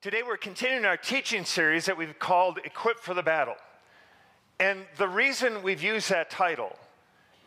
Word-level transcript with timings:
Today 0.00 0.22
we're 0.24 0.36
continuing 0.36 0.84
our 0.84 0.96
teaching 0.96 1.44
series 1.44 1.86
that 1.86 1.98
we've 1.98 2.16
called 2.20 2.60
Equipped 2.62 3.00
for 3.00 3.14
the 3.14 3.22
Battle. 3.22 3.56
And 4.60 4.84
the 4.96 5.08
reason 5.08 5.60
we've 5.60 5.82
used 5.82 6.08
that 6.10 6.30
title, 6.30 6.78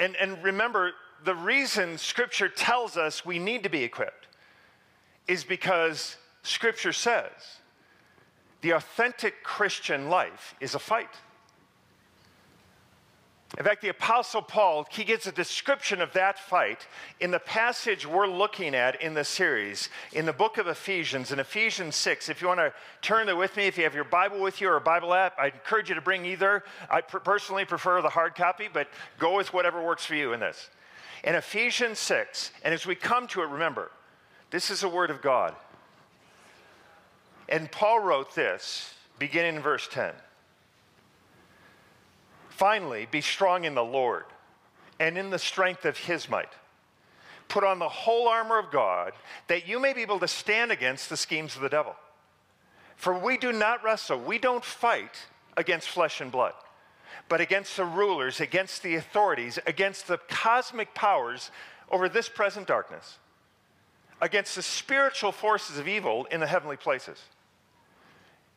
and, 0.02 0.18
and 0.18 0.44
remember, 0.44 0.92
the 1.24 1.34
reason 1.34 1.98
Scripture 1.98 2.50
tells 2.50 2.98
us 2.98 3.26
we 3.26 3.40
need 3.40 3.64
to 3.64 3.70
be 3.70 3.86
equipped 3.86 4.28
is 5.30 5.46
because 5.46 6.18
Scripture 6.44 6.92
says 6.92 7.32
the 8.60 8.72
authentic 8.72 9.44
Christian 9.44 10.10
life 10.10 10.54
is 10.60 10.76
a 10.76 10.80
fight. 10.80 11.16
In 13.58 13.66
fact, 13.66 13.82
the 13.82 13.90
Apostle 13.90 14.42
Paul, 14.42 14.88
he 14.90 15.04
gives 15.04 15.28
a 15.28 15.32
description 15.32 16.02
of 16.02 16.14
that 16.14 16.40
fight 16.40 16.88
in 17.20 17.32
the 17.32 17.40
passage 17.40 18.08
we're 18.08 18.28
looking 18.28 18.74
at 18.74 19.02
in 19.02 19.14
the 19.14 19.26
series, 19.26 19.90
in 20.14 20.26
the 20.26 20.32
book 20.32 20.58
of 20.58 20.68
Ephesians, 20.68 21.34
in 21.34 21.40
Ephesians 21.40 21.98
6. 21.98 22.30
If 22.30 22.42
you 22.42 22.48
want 22.48 22.62
to 22.62 22.74
turn 23.02 23.26
there 23.26 23.36
with 23.36 23.58
me, 23.58 23.64
if 23.66 23.78
you 23.78 23.84
have 23.84 23.94
your 23.94 24.06
Bible 24.06 24.40
with 24.40 24.62
you 24.62 24.70
or 24.70 24.78
a 24.78 24.82
Bible 24.82 25.14
app, 25.14 25.38
I 25.38 25.48
encourage 25.48 25.90
you 25.90 25.96
to 25.96 26.02
bring 26.02 26.26
either. 26.26 26.64
I 26.90 27.02
personally 27.02 27.66
prefer 27.66 28.02
the 28.02 28.10
hard 28.10 28.36
copy, 28.36 28.70
but 28.72 28.88
go 29.20 29.36
with 29.36 29.54
whatever 29.54 29.84
works 29.84 30.06
for 30.06 30.16
you 30.16 30.32
in 30.32 30.40
this. 30.40 30.70
In 31.26 31.36
Ephesians 31.36 32.00
6, 32.00 32.52
and 32.64 32.74
as 32.74 32.86
we 32.86 32.96
come 32.96 33.28
to 33.28 33.42
it, 33.42 33.50
remember, 33.50 33.92
this 34.50 34.72
is 34.72 34.84
a 34.84 34.90
word 34.90 35.10
of 35.10 35.22
God. 35.22 35.56
And 37.50 37.70
Paul 37.70 38.00
wrote 38.00 38.34
this 38.34 38.94
beginning 39.20 39.58
in 39.58 39.62
verse 39.62 39.90
10. 39.92 40.14
Finally, 42.62 43.08
be 43.10 43.22
strong 43.22 43.66
in 43.66 43.74
the 43.74 43.84
Lord 43.84 44.26
and 45.00 45.18
in 45.18 45.32
the 45.32 45.40
strength 45.40 45.84
of 45.84 45.98
his 45.98 46.30
might. 46.30 46.54
Put 47.48 47.64
on 47.64 47.80
the 47.80 47.90
whole 47.90 48.28
armor 48.28 48.60
of 48.60 48.70
God 48.70 49.14
that 49.48 49.68
you 49.68 49.80
may 49.80 49.94
be 49.94 50.04
able 50.04 50.20
to 50.20 50.28
stand 50.28 50.72
against 50.72 51.10
the 51.10 51.18
schemes 51.18 51.56
of 51.56 51.64
the 51.64 51.70
devil. 51.70 51.96
For 52.98 53.18
we 53.18 53.36
do 53.36 53.52
not 53.52 53.84
wrestle, 53.84 54.20
we 54.20 54.38
don't 54.38 54.64
fight 54.64 55.26
against 55.58 55.90
flesh 55.90 56.22
and 56.22 56.32
blood, 56.32 56.54
but 57.30 57.42
against 57.42 57.76
the 57.78 57.84
rulers, 57.84 58.40
against 58.40 58.84
the 58.84 58.94
authorities, 58.94 59.58
against 59.66 60.08
the 60.08 60.20
cosmic 60.30 60.94
powers 60.94 61.50
over 61.90 62.08
this 62.08 62.30
present 62.30 62.68
darkness, 62.68 63.18
against 64.22 64.56
the 64.56 64.62
spiritual 64.62 65.32
forces 65.32 65.80
of 65.80 65.88
evil 65.88 66.26
in 66.26 66.40
the 66.40 66.46
heavenly 66.46 66.78
places. 66.78 67.24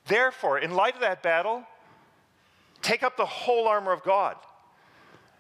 Therefore, 0.09 0.59
in 0.59 0.75
light 0.75 0.95
of 0.95 1.01
that 1.01 1.23
battle, 1.23 1.65
Take 2.85 3.03
up 3.03 3.17
the 3.17 3.25
whole 3.25 3.67
armor 3.67 3.93
of 3.93 4.03
God, 4.03 4.37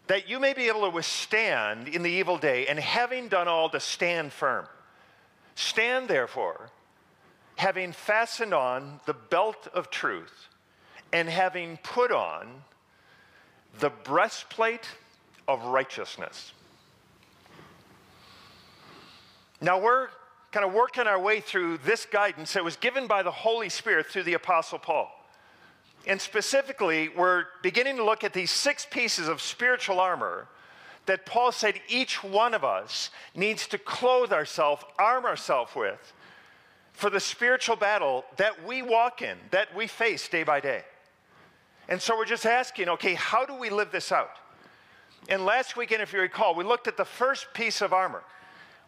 that 0.07 0.31
you 0.31 0.41
may 0.41 0.55
be 0.55 0.69
able 0.69 0.81
to 0.85 0.89
withstand 0.89 1.89
in 1.89 2.03
the 2.03 2.11
evil 2.11 2.39
day, 2.39 2.67
and 2.67 2.79
having 2.79 3.29
done 3.29 3.49
all, 3.49 3.69
to 3.69 3.81
stand 3.81 4.33
firm. 4.33 4.67
Stand 5.55 6.09
therefore, 6.09 6.71
having 7.57 7.93
fastened 7.93 8.55
on 8.55 8.99
the 9.05 9.13
belt 9.13 9.69
of 9.75 9.91
truth, 9.91 10.49
and 11.13 11.29
having 11.29 11.77
put 11.83 12.11
on 12.11 12.63
the 13.79 13.91
breastplate 13.91 14.89
of 15.47 15.63
righteousness. 15.67 16.55
Now 19.61 19.79
we're 19.79 20.09
kind 20.51 20.65
of 20.65 20.73
working 20.73 21.07
our 21.07 21.21
way 21.21 21.41
through 21.41 21.77
this 21.85 22.07
guidance 22.07 22.55
that 22.55 22.65
was 22.65 22.77
given 22.77 23.07
by 23.07 23.23
the 23.23 23.31
Holy 23.31 23.69
Spirit 23.69 24.07
through 24.07 24.23
the 24.23 24.33
Apostle 24.33 24.79
Paul. 24.79 25.11
And 26.07 26.21
specifically, 26.21 27.09
we're 27.09 27.47
beginning 27.63 27.97
to 27.97 28.05
look 28.05 28.25
at 28.25 28.33
these 28.33 28.51
six 28.51 28.87
pieces 28.91 29.29
of 29.29 29.41
spiritual 29.41 30.01
armor 30.01 30.49
that 31.07 31.27
Paul 31.27 31.53
said 31.53 31.81
each 31.89 32.23
one 32.23 32.55
of 32.55 32.65
us 32.65 33.11
needs 33.35 33.67
to 33.69 33.79
clothe 33.79 34.33
ourselves, 34.33 34.85
arm 34.99 35.25
ourselves 35.25 35.75
with 35.75 36.13
for 36.93 37.11
the 37.11 37.21
spiritual 37.21 37.77
battle 37.77 38.25
that 38.37 38.65
we 38.65 38.81
walk 38.81 39.21
in, 39.21 39.37
that 39.51 39.75
we 39.75 39.87
face 39.87 40.29
day 40.29 40.45
by 40.45 40.61
day. 40.61 40.83
And 41.89 42.01
so 42.01 42.17
we're 42.17 42.25
just 42.25 42.47
asking, 42.47 42.89
okay, 42.89 43.15
how 43.15 43.45
do 43.45 43.55
we 43.55 43.69
live 43.69 43.91
this 43.91 44.13
out? 44.13 44.31
And 45.29 45.45
last 45.45 45.77
weekend, 45.77 46.03
if 46.03 46.13
you 46.13 46.21
recall, 46.21 46.55
we 46.55 46.65
looked 46.65 46.87
at 46.87 46.97
the 46.97 47.05
first 47.05 47.53
piece 47.53 47.81
of 47.81 47.93
armor, 47.93 48.23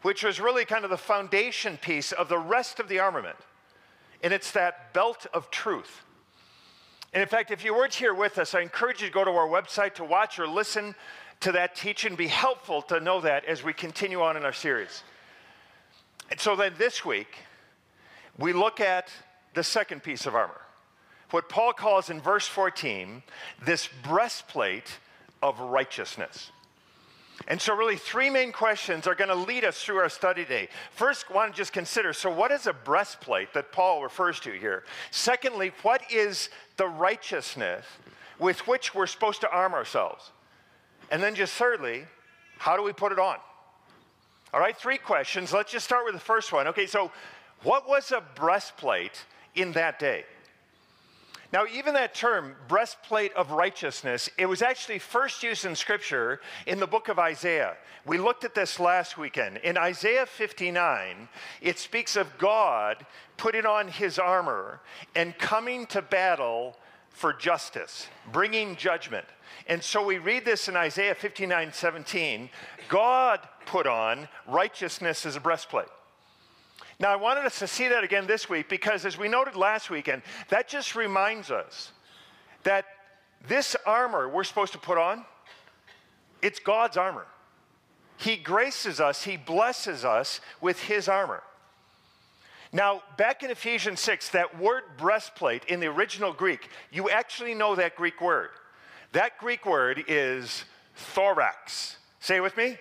which 0.02 0.22
was 0.22 0.40
really 0.40 0.64
kind 0.64 0.84
of 0.84 0.90
the 0.90 0.96
foundation 0.96 1.76
piece 1.78 2.12
of 2.12 2.28
the 2.28 2.38
rest 2.38 2.78
of 2.78 2.88
the 2.88 3.00
armament. 3.00 3.36
And 4.22 4.32
it's 4.32 4.52
that 4.52 4.92
belt 4.94 5.26
of 5.34 5.50
truth. 5.50 6.04
And 7.16 7.22
in 7.22 7.30
fact, 7.30 7.50
if 7.50 7.64
you 7.64 7.74
weren't 7.74 7.94
here 7.94 8.12
with 8.12 8.36
us, 8.36 8.54
I 8.54 8.60
encourage 8.60 9.00
you 9.00 9.06
to 9.06 9.12
go 9.14 9.24
to 9.24 9.30
our 9.30 9.48
website 9.48 9.94
to 9.94 10.04
watch 10.04 10.38
or 10.38 10.46
listen 10.46 10.94
to 11.40 11.52
that 11.52 11.74
teaching. 11.74 12.14
Be 12.14 12.26
helpful 12.26 12.82
to 12.82 13.00
know 13.00 13.22
that 13.22 13.46
as 13.46 13.64
we 13.64 13.72
continue 13.72 14.20
on 14.20 14.36
in 14.36 14.44
our 14.44 14.52
series. 14.52 15.02
And 16.30 16.38
so 16.38 16.54
then 16.54 16.74
this 16.76 17.06
week, 17.06 17.38
we 18.36 18.52
look 18.52 18.82
at 18.82 19.08
the 19.54 19.64
second 19.64 20.02
piece 20.02 20.26
of 20.26 20.34
armor. 20.34 20.60
What 21.30 21.48
Paul 21.48 21.72
calls 21.72 22.10
in 22.10 22.20
verse 22.20 22.46
14, 22.46 23.22
this 23.64 23.88
breastplate 24.02 24.98
of 25.42 25.58
righteousness. 25.58 26.52
And 27.48 27.60
so, 27.60 27.74
really, 27.74 27.96
three 27.96 28.30
main 28.30 28.50
questions 28.50 29.06
are 29.06 29.14
going 29.14 29.28
to 29.28 29.34
lead 29.34 29.64
us 29.64 29.82
through 29.82 29.98
our 29.98 30.08
study 30.08 30.42
today. 30.42 30.68
First, 30.92 31.26
I 31.30 31.34
want 31.34 31.52
to 31.52 31.56
just 31.56 31.72
consider 31.72 32.12
so, 32.12 32.30
what 32.30 32.50
is 32.50 32.66
a 32.66 32.72
breastplate 32.72 33.52
that 33.52 33.72
Paul 33.72 34.02
refers 34.02 34.40
to 34.40 34.52
here? 34.52 34.84
Secondly, 35.10 35.72
what 35.82 36.02
is 36.10 36.48
the 36.76 36.88
righteousness 36.88 37.84
with 38.38 38.66
which 38.66 38.94
we're 38.94 39.06
supposed 39.06 39.42
to 39.42 39.50
arm 39.50 39.74
ourselves? 39.74 40.32
And 41.10 41.22
then, 41.22 41.34
just 41.34 41.54
thirdly, 41.54 42.04
how 42.58 42.76
do 42.76 42.82
we 42.82 42.92
put 42.92 43.12
it 43.12 43.18
on? 43.18 43.36
All 44.54 44.60
right, 44.60 44.76
three 44.76 44.98
questions. 44.98 45.52
Let's 45.52 45.70
just 45.70 45.84
start 45.84 46.04
with 46.04 46.14
the 46.14 46.20
first 46.20 46.52
one. 46.52 46.66
Okay, 46.68 46.86
so 46.86 47.10
what 47.62 47.86
was 47.86 48.12
a 48.12 48.22
breastplate 48.34 49.24
in 49.54 49.72
that 49.72 49.98
day? 49.98 50.24
Now, 51.52 51.64
even 51.72 51.94
that 51.94 52.14
term, 52.14 52.56
breastplate 52.68 53.32
of 53.34 53.52
righteousness, 53.52 54.28
it 54.36 54.46
was 54.46 54.62
actually 54.62 54.98
first 54.98 55.42
used 55.42 55.64
in 55.64 55.76
Scripture 55.76 56.40
in 56.66 56.80
the 56.80 56.86
book 56.86 57.08
of 57.08 57.18
Isaiah. 57.18 57.76
We 58.04 58.18
looked 58.18 58.44
at 58.44 58.54
this 58.54 58.80
last 58.80 59.16
weekend. 59.16 59.58
In 59.58 59.76
Isaiah 59.76 60.26
59, 60.26 61.28
it 61.60 61.78
speaks 61.78 62.16
of 62.16 62.36
God 62.38 63.06
putting 63.36 63.66
on 63.66 63.88
his 63.88 64.18
armor 64.18 64.80
and 65.14 65.38
coming 65.38 65.86
to 65.86 66.02
battle 66.02 66.76
for 67.10 67.32
justice, 67.32 68.08
bringing 68.32 68.76
judgment. 68.76 69.26
And 69.68 69.82
so 69.82 70.04
we 70.04 70.18
read 70.18 70.44
this 70.44 70.68
in 70.68 70.76
Isaiah 70.76 71.14
59 71.14 71.72
17. 71.72 72.50
God 72.88 73.40
put 73.66 73.86
on 73.86 74.28
righteousness 74.46 75.24
as 75.24 75.36
a 75.36 75.40
breastplate. 75.40 75.88
Now, 76.98 77.12
I 77.12 77.16
wanted 77.16 77.44
us 77.44 77.58
to 77.58 77.66
see 77.66 77.88
that 77.88 78.04
again 78.04 78.26
this 78.26 78.48
week 78.48 78.68
because, 78.68 79.04
as 79.04 79.18
we 79.18 79.28
noted 79.28 79.54
last 79.54 79.90
weekend, 79.90 80.22
that 80.48 80.66
just 80.66 80.94
reminds 80.94 81.50
us 81.50 81.92
that 82.62 82.86
this 83.46 83.76
armor 83.84 84.28
we're 84.28 84.44
supposed 84.44 84.72
to 84.72 84.78
put 84.78 84.96
on, 84.96 85.24
it's 86.40 86.58
God's 86.58 86.96
armor. 86.96 87.26
He 88.16 88.36
graces 88.36 88.98
us, 88.98 89.24
He 89.24 89.36
blesses 89.36 90.04
us 90.04 90.40
with 90.62 90.80
His 90.80 91.06
armor. 91.06 91.42
Now, 92.72 93.02
back 93.18 93.42
in 93.42 93.50
Ephesians 93.50 94.00
6, 94.00 94.30
that 94.30 94.58
word 94.58 94.82
breastplate 94.96 95.64
in 95.66 95.80
the 95.80 95.86
original 95.86 96.32
Greek, 96.32 96.68
you 96.90 97.10
actually 97.10 97.54
know 97.54 97.74
that 97.74 97.94
Greek 97.94 98.20
word. 98.20 98.50
That 99.12 99.38
Greek 99.38 99.66
word 99.66 100.04
is 100.08 100.64
thorax. 100.94 101.98
Say 102.20 102.36
it 102.36 102.42
with 102.42 102.56
me 102.56 102.78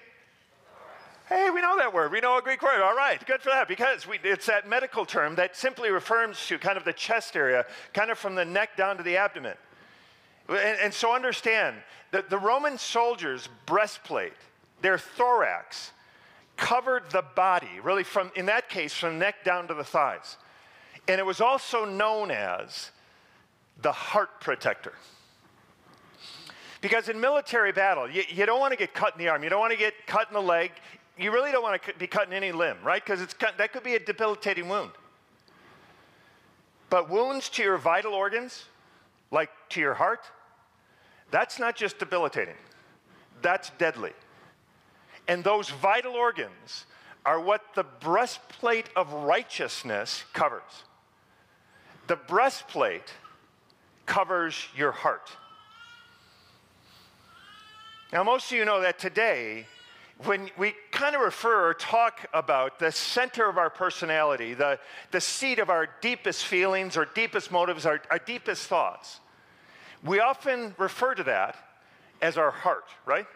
Hey, 1.28 1.50
we 1.50 1.59
know 1.59 1.75
that 1.78 1.91
word. 1.91 2.12
We 2.12 2.19
know 2.19 2.38
a 2.38 2.41
Greek 2.41 2.62
word. 2.62 2.84
All 2.84 2.96
right, 2.96 3.24
good 3.25 3.41
for 3.41 3.50
that 3.50 3.68
because 3.68 4.08
we, 4.08 4.19
it's 4.24 4.46
that 4.46 4.69
medical 4.69 5.06
term 5.06 5.34
that 5.36 5.56
simply 5.56 5.90
refers 5.90 6.46
to 6.47 6.59
kind 6.59 6.78
of 6.78 6.86
the 6.86 6.94
chest 6.94 7.36
area, 7.36 7.66
kind 7.94 8.12
of 8.12 8.19
from 8.19 8.36
the 8.36 8.46
neck 8.46 8.78
down 8.78 8.97
to 8.97 9.03
the 9.03 9.18
abdomen. 9.18 9.56
And, 10.47 10.59
and 10.59 10.94
so 10.94 11.16
understand 11.16 11.78
that 12.12 12.30
the 12.30 12.38
Roman 12.38 12.78
soldiers' 12.78 13.50
breastplate, 13.66 14.34
their 14.81 15.00
thorax, 15.00 15.94
covered 16.58 17.09
the 17.09 17.24
body, 17.35 17.80
really 17.81 18.03
from, 18.03 18.31
in 18.35 18.46
that 18.46 18.69
case, 18.69 18.94
from 18.94 19.18
neck 19.18 19.44
down 19.44 19.68
to 19.68 19.74
the 19.74 19.84
thighs. 19.84 20.38
And 21.08 21.19
it 21.19 21.25
was 21.25 21.41
also 21.41 21.85
known 21.85 22.30
as 22.30 22.91
the 23.82 23.91
heart 23.91 24.41
protector. 24.41 24.94
Because 26.82 27.09
in 27.09 27.20
military 27.20 27.72
battle, 27.72 28.08
you, 28.08 28.23
you, 28.29 28.46
don't 28.46 28.59
want 28.59 28.72
to 28.72 28.78
get 28.78 28.94
cut 28.94 29.14
in 29.16 29.20
the 29.20 29.28
arm, 29.28 29.44
you 29.44 29.49
don't 29.49 29.59
want 29.59 29.73
to 29.73 29.78
get 29.78 30.05
cut 30.05 30.28
in 30.28 30.35
the 30.35 30.41
leg, 30.41 30.72
you 31.17 31.32
really 31.32 31.52
don't 31.52 31.64
want 31.64 31.82
to 31.82 31.94
be 31.94 32.08
cutting 32.08 32.34
any 32.34 32.52
limb, 32.52 32.78
right? 32.84 33.03
Because 33.03 33.26
that 33.58 33.72
could 33.72 33.84
be 33.84 33.96
a 33.96 34.00
debilitating 34.00 34.67
wound. 34.67 34.91
But 36.90 37.09
wounds 37.09 37.50
to 37.50 37.64
your 37.64 37.78
vital 37.78 38.14
organs, 38.14 38.66
like 39.32 39.50
to 39.70 39.79
your 39.79 39.94
heart, 39.94 40.26
that's 41.32 41.59
not 41.59 41.76
just 41.76 42.00
debilitating, 42.00 42.56
that's 43.41 43.72
deadly. 43.78 44.14
And 45.28 45.44
those 45.44 45.70
vital 45.70 46.14
organs 46.14 46.85
are 47.26 47.40
what 47.40 47.61
the 47.73 47.84
breastplate 47.84 48.90
of 48.96 49.11
righteousness 49.11 50.23
covers. 50.34 50.84
The 52.08 52.16
breastplate 52.16 53.11
covers 54.06 54.68
your 54.76 54.91
heart. 54.91 55.32
Now, 58.14 58.23
most 58.23 58.52
of 58.52 58.58
you 58.58 58.66
know 58.66 58.82
that 58.82 59.00
today, 59.00 59.66
when 60.23 60.50
we 60.58 60.73
kind 60.91 61.16
of 61.16 61.22
refer 61.22 61.70
or 61.70 61.73
talk 61.73 62.26
about 62.34 62.79
the 62.79 62.91
center 62.91 63.50
of 63.50 63.58
our 63.58 63.70
personality, 63.70 64.53
the, 64.53 64.79
the 65.12 65.20
seat 65.20 65.59
of 65.59 65.70
our 65.70 65.90
deepest 66.02 66.46
feelings, 66.46 66.96
our 66.96 67.06
deepest 67.06 67.52
motives, 67.52 67.85
our, 67.85 68.02
our 68.09 68.20
deepest 68.20 68.67
thoughts, 68.67 69.20
we 70.03 70.20
often 70.20 70.73
refer 70.78 71.14
to 71.16 71.23
that 71.23 71.58
as 72.22 72.38
our 72.38 72.52
heart, 72.52 72.85
right? 73.06 73.28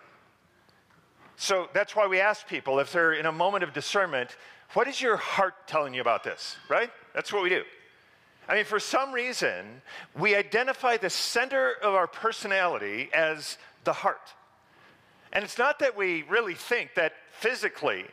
So 1.36 1.68
that's 1.74 1.96
why 1.96 2.08
we 2.08 2.20
ask 2.20 2.48
people 2.48 2.80
if 2.80 2.92
they're 2.94 3.14
in 3.14 3.26
a 3.26 3.32
moment 3.32 3.64
of 3.64 3.74
discernment, 3.74 4.38
what 4.74 4.88
is 4.88 5.02
your 5.02 5.18
heart 5.18 5.68
telling 5.68 5.94
you 5.94 6.02
about 6.02 6.24
this, 6.24 6.58
right? 6.70 6.92
That's 7.14 7.34
what 7.34 7.44
we 7.44 7.50
do. 7.50 7.64
I 8.48 8.56
mean, 8.56 8.66
for 8.66 8.80
some 8.80 9.12
reason, 9.12 9.82
we 10.18 10.36
identify 10.36 10.98
the 10.98 11.10
center 11.10 11.74
of 11.84 11.94
our 11.94 12.08
personality 12.08 13.10
as 13.14 13.58
the 13.84 13.94
heart. 13.94 14.34
And 15.32 15.44
it's 15.44 15.58
not 15.58 15.80
that 15.80 15.96
we 15.96 16.24
really 16.24 16.56
think 16.56 16.96
that 16.96 17.14
physically, 17.32 18.06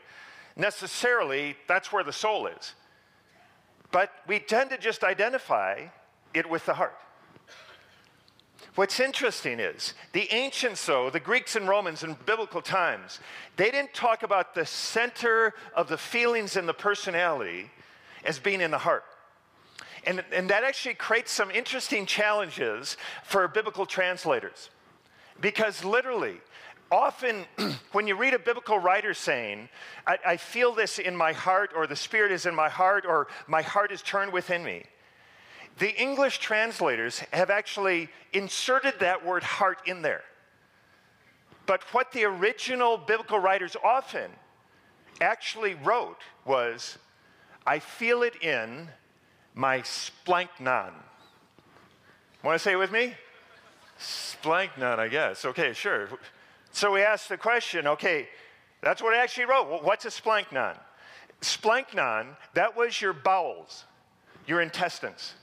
necessarily, 0.57 1.57
that's 1.67 1.93
where 1.93 2.05
the 2.05 2.13
soul 2.13 2.47
is. 2.47 2.75
But 3.91 4.13
we 4.27 4.39
tend 4.39 4.71
to 4.71 4.79
just 4.79 5.05
identify 5.05 5.87
it 6.35 6.49
with 6.49 6.67
the 6.67 6.75
heart. 6.75 6.97
What's 8.75 9.01
interesting 9.01 9.59
is 9.59 9.95
the 10.13 10.31
ancients, 10.35 10.85
though, 10.85 11.09
the 11.09 11.21
Greeks 11.21 11.57
and 11.57 11.67
Romans 11.67 12.03
in 12.03 12.15
biblical 12.27 12.61
times, 12.61 13.21
they 13.57 13.71
didn't 13.71 13.95
talk 13.95 14.23
about 14.23 14.55
the 14.55 14.67
center 14.67 15.55
of 15.75 15.89
the 15.89 15.97
feelings 15.97 16.57
and 16.57 16.69
the 16.69 16.75
personality 16.75 17.71
as 18.25 18.39
being 18.39 18.61
in 18.61 18.71
the 18.71 18.79
heart. 18.79 19.05
And, 20.05 20.23
and 20.31 20.51
that 20.51 20.63
actually 20.63 20.95
creates 20.95 21.33
some 21.33 21.51
interesting 21.51 22.05
challenges 22.05 22.99
for 23.25 23.49
biblical 23.49 23.87
translators. 23.87 24.69
Because 25.41 25.83
literally, 25.83 26.37
often 26.91 27.45
when 27.93 28.07
you 28.07 28.17
read 28.17 28.35
a 28.35 28.39
biblical 28.39 28.79
writer 28.79 29.15
saying, 29.15 29.69
I, 30.07 30.19
I, 30.27 30.37
feel 30.37 30.75
this 30.75 30.99
in 30.99 31.17
my 31.17 31.33
heart, 31.33 31.71
or 31.75 31.87
the 31.87 31.97
Spirit 31.97 32.33
is 32.33 32.47
in 32.47 32.55
my 32.55 32.69
heart, 32.69 33.05
or 33.07 33.29
my 33.47 33.63
heart 33.63 33.93
is 33.93 34.03
turned 34.03 34.33
within 34.33 34.65
me, 34.65 34.85
the 35.79 35.95
English 36.01 36.39
translators 36.39 37.19
have 37.33 37.51
actually 37.51 38.09
inserted 38.33 38.95
that 39.01 39.25
word 39.25 39.43
heart 39.43 39.79
in 39.87 40.03
there. 40.03 40.23
But 41.67 41.83
what 41.93 42.13
the 42.13 42.25
original 42.25 42.97
biblical 42.97 43.39
writers 43.39 43.77
often 43.85 44.31
actually 45.21 45.75
wrote 45.75 46.23
was, 46.45 46.97
I 47.67 47.81
feel 47.81 48.23
it 48.23 48.43
in 48.43 48.89
my 49.55 49.81
splanchnon. 49.81 50.93
Want 52.43 52.55
to 52.55 52.59
say 52.59 52.73
it 52.73 52.77
with 52.77 52.93
me? 52.93 53.15
Splanchnon, 53.99 54.99
I 54.99 55.09
guess. 55.09 55.45
Okay, 55.45 55.73
sure. 55.73 56.09
So 56.77 56.93
we 56.93 57.01
asked 57.01 57.31
the 57.31 57.39
question 57.39 57.87
okay, 57.87 58.29
that's 58.83 59.03
what 59.03 59.15
I 59.15 59.23
actually 59.23 59.47
wrote. 59.47 59.83
What's 59.83 60.05
a 60.05 60.09
splanchnon? 60.09 60.77
Splanchnon, 61.41 62.37
that 62.53 62.77
was 62.77 63.01
your 63.01 63.15
bowels, 63.15 63.85
your 64.47 64.61
intestines. 64.61 65.37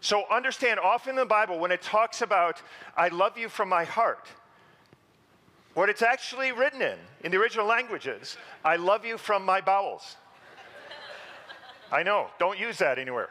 So 0.00 0.22
understand, 0.30 0.78
often 0.78 1.10
in 1.10 1.16
the 1.16 1.26
Bible, 1.26 1.58
when 1.58 1.72
it 1.72 1.82
talks 1.82 2.22
about, 2.22 2.62
I 2.96 3.08
love 3.08 3.36
you 3.36 3.48
from 3.48 3.68
my 3.68 3.82
heart, 3.82 4.28
what 5.74 5.88
it's 5.88 6.02
actually 6.02 6.52
written 6.52 6.80
in, 6.80 6.98
in 7.24 7.32
the 7.32 7.38
original 7.38 7.66
languages, 7.66 8.36
I 8.64 8.76
love 8.76 9.04
you 9.04 9.18
from 9.18 9.44
my 9.44 9.60
bowels. 9.60 10.14
I 11.90 12.04
know, 12.04 12.28
don't 12.38 12.56
use 12.56 12.78
that 12.78 13.00
anywhere. 13.00 13.30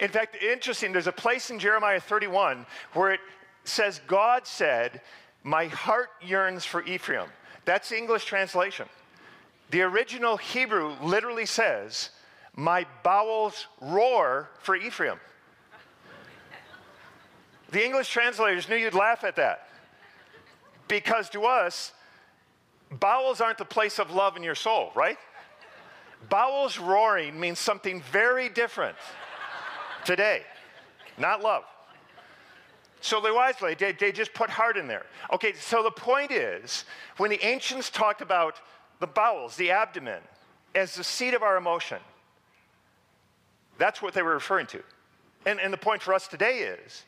In 0.00 0.08
fact, 0.08 0.42
interesting, 0.42 0.92
there's 0.92 1.06
a 1.06 1.12
place 1.12 1.50
in 1.50 1.58
Jeremiah 1.58 2.00
31 2.00 2.64
where 2.94 3.12
it 3.12 3.20
says, 3.64 4.00
God 4.06 4.46
said, 4.46 5.02
my 5.46 5.66
heart 5.66 6.08
yearns 6.20 6.64
for 6.64 6.82
Ephraim. 6.82 7.28
That's 7.64 7.88
the 7.88 7.96
English 7.96 8.24
translation. 8.24 8.88
The 9.70 9.82
original 9.82 10.36
Hebrew 10.36 10.96
literally 11.00 11.46
says, 11.46 12.10
My 12.56 12.84
bowels 13.04 13.68
roar 13.80 14.50
for 14.58 14.74
Ephraim. 14.74 15.20
The 17.70 17.84
English 17.84 18.10
translators 18.10 18.68
knew 18.68 18.74
you'd 18.74 18.94
laugh 18.94 19.22
at 19.22 19.36
that. 19.36 19.68
Because 20.88 21.30
to 21.30 21.44
us, 21.44 21.92
bowels 22.90 23.40
aren't 23.40 23.58
the 23.58 23.64
place 23.64 24.00
of 24.00 24.10
love 24.10 24.36
in 24.36 24.42
your 24.42 24.54
soul, 24.56 24.90
right? 24.96 25.18
Bowels 26.28 26.76
roaring 26.76 27.38
means 27.38 27.60
something 27.60 28.02
very 28.10 28.48
different 28.48 28.96
today, 30.04 30.42
not 31.18 31.40
love. 31.40 31.62
So 33.00 33.20
they 33.20 33.30
wisely, 33.30 33.74
they, 33.74 33.92
they 33.92 34.10
just 34.10 34.32
put 34.34 34.50
heart 34.50 34.76
in 34.76 34.88
there. 34.88 35.06
Okay, 35.32 35.52
so 35.52 35.82
the 35.82 35.90
point 35.90 36.30
is, 36.30 36.84
when 37.18 37.30
the 37.30 37.44
ancients 37.44 37.90
talked 37.90 38.20
about 38.20 38.60
the 39.00 39.06
bowels, 39.06 39.56
the 39.56 39.70
abdomen, 39.70 40.20
as 40.74 40.94
the 40.94 41.04
seat 41.04 41.34
of 41.34 41.42
our 41.42 41.56
emotion, 41.56 41.98
that's 43.78 44.00
what 44.00 44.14
they 44.14 44.22
were 44.22 44.34
referring 44.34 44.66
to. 44.68 44.82
And, 45.44 45.60
and 45.60 45.72
the 45.72 45.78
point 45.78 46.02
for 46.02 46.14
us 46.14 46.26
today 46.26 46.60
is 46.60 47.04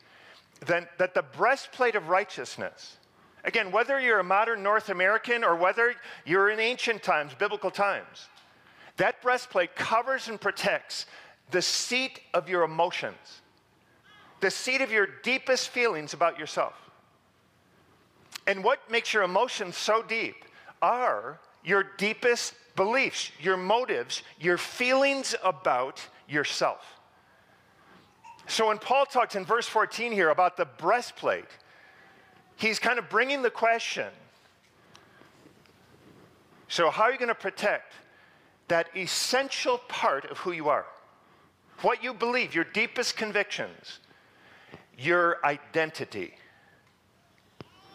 that, 0.65 0.97
that 0.97 1.13
the 1.13 1.23
breastplate 1.23 1.95
of 1.95 2.07
righteousness, 2.07 2.97
again, 3.43 3.71
whether 3.71 3.99
you're 3.99 4.19
a 4.19 4.23
modern 4.23 4.63
North 4.63 4.89
American 4.89 5.43
or 5.43 5.55
whether 5.55 5.95
you're 6.25 6.49
in 6.49 6.59
ancient 6.59 7.03
times, 7.03 7.33
biblical 7.33 7.71
times, 7.71 8.29
that 8.97 9.21
breastplate 9.21 9.75
covers 9.75 10.27
and 10.27 10.39
protects 10.39 11.05
the 11.51 11.61
seat 11.61 12.21
of 12.33 12.47
your 12.47 12.63
emotions 12.63 13.41
the 14.39 14.51
seat 14.51 14.81
of 14.81 14.91
your 14.91 15.07
deepest 15.23 15.69
feelings 15.69 16.13
about 16.13 16.39
yourself. 16.39 16.73
And 18.47 18.63
what 18.63 18.79
makes 18.89 19.13
your 19.13 19.23
emotions 19.23 19.77
so 19.77 20.01
deep 20.01 20.45
are 20.81 21.39
your 21.63 21.83
deepest 21.97 22.53
beliefs, 22.75 23.31
your 23.41 23.57
motives, 23.57 24.23
your 24.39 24.57
feelings 24.57 25.35
about 25.43 26.01
yourself. 26.27 26.85
So 28.47 28.67
when 28.67 28.79
Paul 28.79 29.05
talks 29.05 29.35
in 29.35 29.45
verse 29.45 29.67
14 29.67 30.11
here 30.11 30.29
about 30.29 30.57
the 30.57 30.65
breastplate, 30.65 31.45
he's 32.55 32.79
kind 32.79 32.97
of 32.97 33.09
bringing 33.09 33.41
the 33.41 33.51
question 33.51 34.07
so, 36.69 36.91
how 36.91 37.03
are 37.05 37.11
you 37.11 37.17
going 37.17 37.29
to 37.29 37.35
protect 37.35 37.93
that 38.67 38.95
essential 38.95 39.79
part 39.89 40.25
of 40.25 40.37
who 40.37 40.51
you 40.51 40.69
are? 40.69 40.85
What 41.81 42.03
you 42.03 42.13
believe, 42.13 42.53
your 42.53 42.63
deepest 42.63 43.17
convictions 43.17 43.99
your 44.99 45.37
identity. 45.45 46.33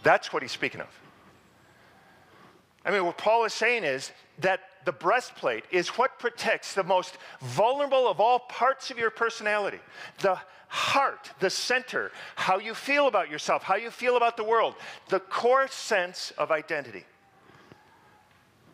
That's 0.02 0.32
what 0.32 0.42
he's 0.42 0.52
speaking 0.52 0.80
of. 0.80 1.00
I 2.84 2.90
mean, 2.90 3.04
what 3.04 3.16
Paul 3.16 3.44
is 3.44 3.54
saying 3.54 3.84
is 3.84 4.12
that 4.40 4.60
the 4.84 4.92
breastplate 4.92 5.64
is 5.70 5.88
what 5.88 6.18
protects 6.18 6.74
the 6.74 6.84
most 6.84 7.16
vulnerable 7.40 8.06
of 8.06 8.20
all 8.20 8.40
parts 8.40 8.90
of 8.90 8.98
your 8.98 9.10
personality 9.10 9.80
the 10.20 10.38
heart, 10.68 11.31
the 11.38 11.50
center, 11.50 12.10
how 12.34 12.58
you 12.58 12.74
feel 12.74 13.06
about 13.06 13.31
yourself, 13.31 13.62
how 13.62 13.76
you 13.76 13.90
feel 13.90 14.17
about 14.17 14.36
the 14.36 14.43
world, 14.43 14.74
the 15.08 15.20
core 15.20 15.69
sense 15.69 16.32
of 16.36 16.50
identity. 16.50 17.05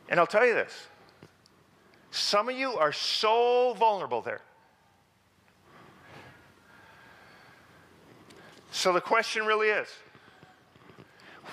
And 0.09 0.19
I'll 0.19 0.27
tell 0.27 0.47
you 0.47 0.55
this 0.55 0.89
some 2.11 2.49
of 2.49 2.57
you 2.57 2.73
are 2.73 2.93
so 2.93 3.75
vulnerable 3.79 4.23
there. 4.23 4.41
So 8.71 8.93
the 8.93 9.01
question 9.01 9.47
really 9.47 9.69
is 9.69 9.89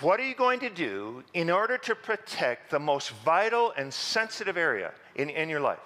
what 0.01 0.19
are 0.19 0.27
you 0.27 0.35
going 0.35 0.59
to 0.59 0.69
do 0.69 1.23
in 1.33 1.49
order 1.49 1.77
to 1.79 1.95
protect 1.95 2.69
the 2.69 2.79
most 2.79 3.09
vital 3.25 3.73
and 3.75 3.91
sensitive 3.91 4.55
area 4.55 4.91
in, 5.15 5.29
in 5.29 5.49
your 5.49 5.59
life? 5.59 5.79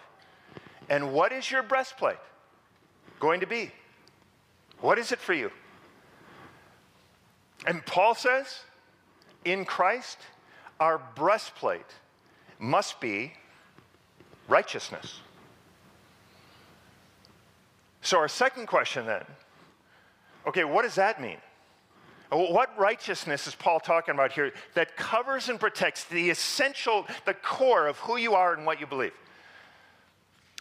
And 0.90 1.14
what 1.14 1.32
is 1.32 1.50
your 1.50 1.64
breastplate 1.64 2.18
going 3.20 3.40
to 3.40 3.48
be? 3.48 3.72
What 4.82 4.98
is 4.98 5.14
it 5.14 5.20
for 5.20 5.34
you? 5.34 5.50
And 7.66 7.86
Paul 7.86 8.16
says, 8.16 8.64
in 9.46 9.64
Christ, 9.64 10.18
our 10.80 11.02
breastplate 11.16 11.86
must 12.60 13.00
be 13.00 13.34
righteousness. 14.48 15.22
So, 18.02 18.18
our 18.18 18.28
second 18.28 18.66
question 18.66 19.06
then 19.06 19.24
Okay, 20.48 20.64
what 20.64 20.84
does 20.84 20.96
that 20.96 21.22
mean? 21.22 21.38
What 22.32 22.78
righteousness 22.80 23.46
is 23.46 23.56
Paul 23.56 23.82
talking 23.82 24.14
about 24.14 24.32
here 24.32 24.54
that 24.74 24.96
covers 24.96 25.50
and 25.50 25.60
protects 25.60 26.06
the 26.06 26.30
essential, 26.30 27.06
the 27.26 27.34
core 27.34 27.88
of 27.88 27.98
who 28.00 28.16
you 28.16 28.36
are 28.36 28.54
and 28.54 28.66
what 28.66 28.80
you 28.80 28.88
believe? 28.88 29.12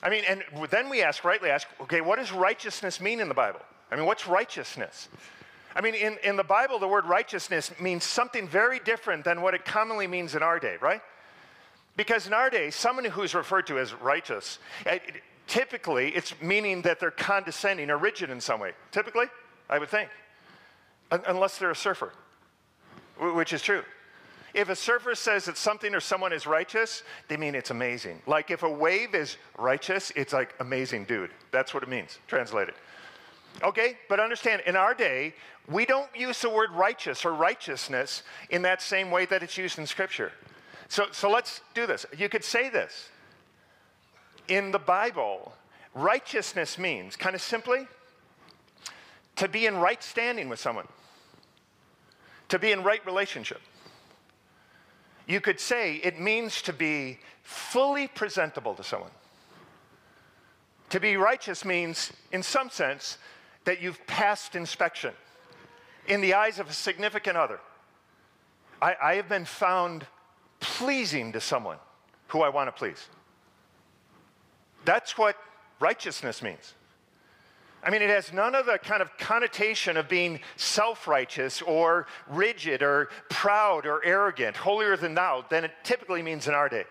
I 0.03 0.11
mean, 0.11 0.25
and 0.29 0.43
then 0.71 0.89
we 0.89 1.03
ask, 1.03 1.25
rightly 1.25 1.51
ask, 1.51 1.69
okay, 1.83 2.01
what 2.01 2.19
does 2.19 2.33
righteousness 2.33 3.01
mean 3.01 3.21
in 3.21 3.29
the 3.29 3.35
Bible? 3.35 3.61
I 3.93 3.97
mean, 3.97 4.07
what's 4.07 4.27
righteousness? 4.27 5.09
I 5.77 5.81
mean, 5.81 5.95
in, 5.95 6.19
in 6.25 6.37
the 6.37 6.45
Bible, 6.45 6.81
the 6.81 6.89
word 6.89 7.05
righteousness 7.05 7.71
means 7.81 8.03
something 8.03 8.49
very 8.49 8.81
different 8.81 9.25
than 9.25 9.41
what 9.41 9.55
it 9.55 9.65
commonly 9.65 10.09
means 10.09 10.35
in 10.35 10.43
our 10.43 10.59
day, 10.59 10.77
right? 10.81 11.03
Because 11.97 12.27
in 12.27 12.33
our 12.33 12.51
day, 12.51 12.71
someone 12.71 13.05
who's 13.05 13.35
referred 13.35 13.67
to 13.69 13.79
as 13.79 13.95
righteous, 13.95 14.59
typically 15.47 16.09
it's 16.09 16.35
meaning 16.41 16.83
that 16.83 16.99
they're 16.99 17.11
condescending 17.11 17.91
or 17.91 17.99
rigid 17.99 18.31
in 18.31 18.41
some 18.41 18.59
way. 18.59 18.73
Typically? 18.91 19.27
I 19.71 19.79
would 19.79 19.89
think, 19.89 20.11
unless 21.11 21.57
they're 21.59 21.71
a 21.71 21.77
surfer, 21.77 22.12
which 23.19 23.53
is 23.53 23.62
true. 23.62 23.83
If 24.53 24.69
a 24.69 24.75
surfer 24.75 25.15
says 25.15 25.45
that 25.45 25.57
something 25.57 25.95
or 25.95 26.00
someone 26.00 26.33
is 26.33 26.45
righteous, 26.45 27.05
they 27.29 27.37
mean 27.37 27.55
it's 27.55 27.71
amazing. 27.71 28.21
Like 28.27 28.50
if 28.50 28.65
a 28.65 28.69
wave 28.69 29.15
is 29.15 29.37
righteous, 29.57 30.12
it's 30.17 30.33
like 30.33 30.55
amazing, 30.59 31.05
dude. 31.05 31.31
That's 31.53 31.73
what 31.73 31.85
it 31.85 31.89
means, 31.89 32.19
translated. 32.27 32.75
Okay, 33.62 33.97
but 34.09 34.19
understand, 34.19 34.62
in 34.67 34.75
our 34.75 34.93
day, 34.93 35.35
we 35.69 35.87
don't 35.87 36.09
use 36.17 36.41
the 36.41 36.50
word 36.50 36.71
righteous 36.73 37.25
or 37.25 37.33
righteousness 37.33 38.25
in 38.50 38.62
that 38.62 38.83
same 38.83 39.12
way 39.12 39.25
that 39.27 39.43
it's 39.43 39.57
used 39.57 39.79
in 39.79 39.87
Scripture. 39.87 40.33
So, 40.89 41.07
so 41.12 41.31
let's 41.31 41.61
do 41.75 41.87
this. 41.87 42.05
You 42.17 42.29
could 42.29 42.43
say 42.43 42.71
this. 42.71 43.09
In 44.49 44.73
the 44.73 44.81
Bible, 44.81 45.53
righteousness 45.95 46.77
means, 46.77 47.15
kind 47.15 47.37
of 47.37 47.41
simply, 47.41 47.87
to 49.37 49.49
be 49.49 49.67
in 49.67 49.77
right 49.77 50.03
standing 50.03 50.49
with 50.49 50.61
someone, 50.61 50.87
to 52.49 52.59
be 52.59 52.73
in 52.73 52.83
right 52.83 53.05
relationship. 53.07 53.61
You 55.27 55.41
could 55.41 55.61
say 55.61 55.97
it 55.97 56.21
means 56.21 56.63
to 56.63 56.73
be 56.73 57.19
fully 57.43 58.09
presentable 58.09 58.75
to 58.75 58.83
someone. 58.83 59.11
To 60.91 61.01
be 61.01 61.17
righteous 61.17 61.65
means, 61.65 62.13
in 62.33 62.43
some 62.43 62.69
sense, 62.69 63.19
that 63.65 63.81
you've 63.81 64.05
passed 64.07 64.57
inspection 64.57 65.13
in 66.09 66.21
the 66.21 66.35
eyes 66.35 66.59
of 66.59 66.69
a 66.69 66.73
significant 66.73 67.37
other. 67.37 67.61
I, 68.83 68.97
I 69.01 69.15
have 69.15 69.29
been 69.29 69.45
found 69.45 70.07
pleasing 70.59 71.33
to 71.33 71.41
someone 71.41 71.79
who 72.29 72.43
I 72.43 72.49
want 72.49 72.69
to 72.69 72.73
please. 72.73 73.09
That's 74.85 75.17
what 75.17 75.37
righteousness 75.79 76.43
means. 76.43 76.75
I 77.83 77.91
mean, 77.91 78.03
it 78.03 78.11
has 78.11 78.33
none 78.33 78.55
of 78.55 78.67
the 78.67 78.79
kind 78.79 79.01
of 79.01 79.17
connotation 79.17 79.97
of 79.97 80.09
being 80.09 80.41
self 80.57 81.09
righteous 81.09 81.63
or 81.63 82.07
rigid 82.29 82.83
or 82.83 83.09
proud 83.31 83.87
or 83.87 84.05
arrogant, 84.05 84.57
holier 84.57 84.97
than 84.97 85.15
thou, 85.15 85.45
than 85.49 85.65
it 85.65 85.73
typically 85.83 86.23
means 86.23 86.47
in 86.47 86.55
our 86.55 86.69
day. 86.69 86.85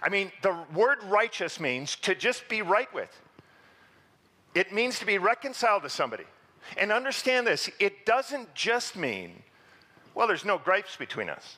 I 0.00 0.08
mean, 0.08 0.30
the 0.42 0.56
word 0.74 1.02
righteous 1.04 1.58
means 1.58 1.96
to 1.96 2.14
just 2.14 2.48
be 2.48 2.62
right 2.62 2.92
with, 2.94 3.20
it 4.54 4.72
means 4.72 4.98
to 5.00 5.06
be 5.06 5.18
reconciled 5.18 5.82
to 5.82 5.90
somebody. 5.90 6.24
And 6.76 6.92
understand 6.92 7.46
this 7.46 7.68
it 7.80 8.06
doesn't 8.06 8.54
just 8.54 8.94
mean, 8.96 9.42
well, 10.14 10.28
there's 10.28 10.44
no 10.44 10.58
gripes 10.58 10.96
between 10.96 11.28
us. 11.28 11.56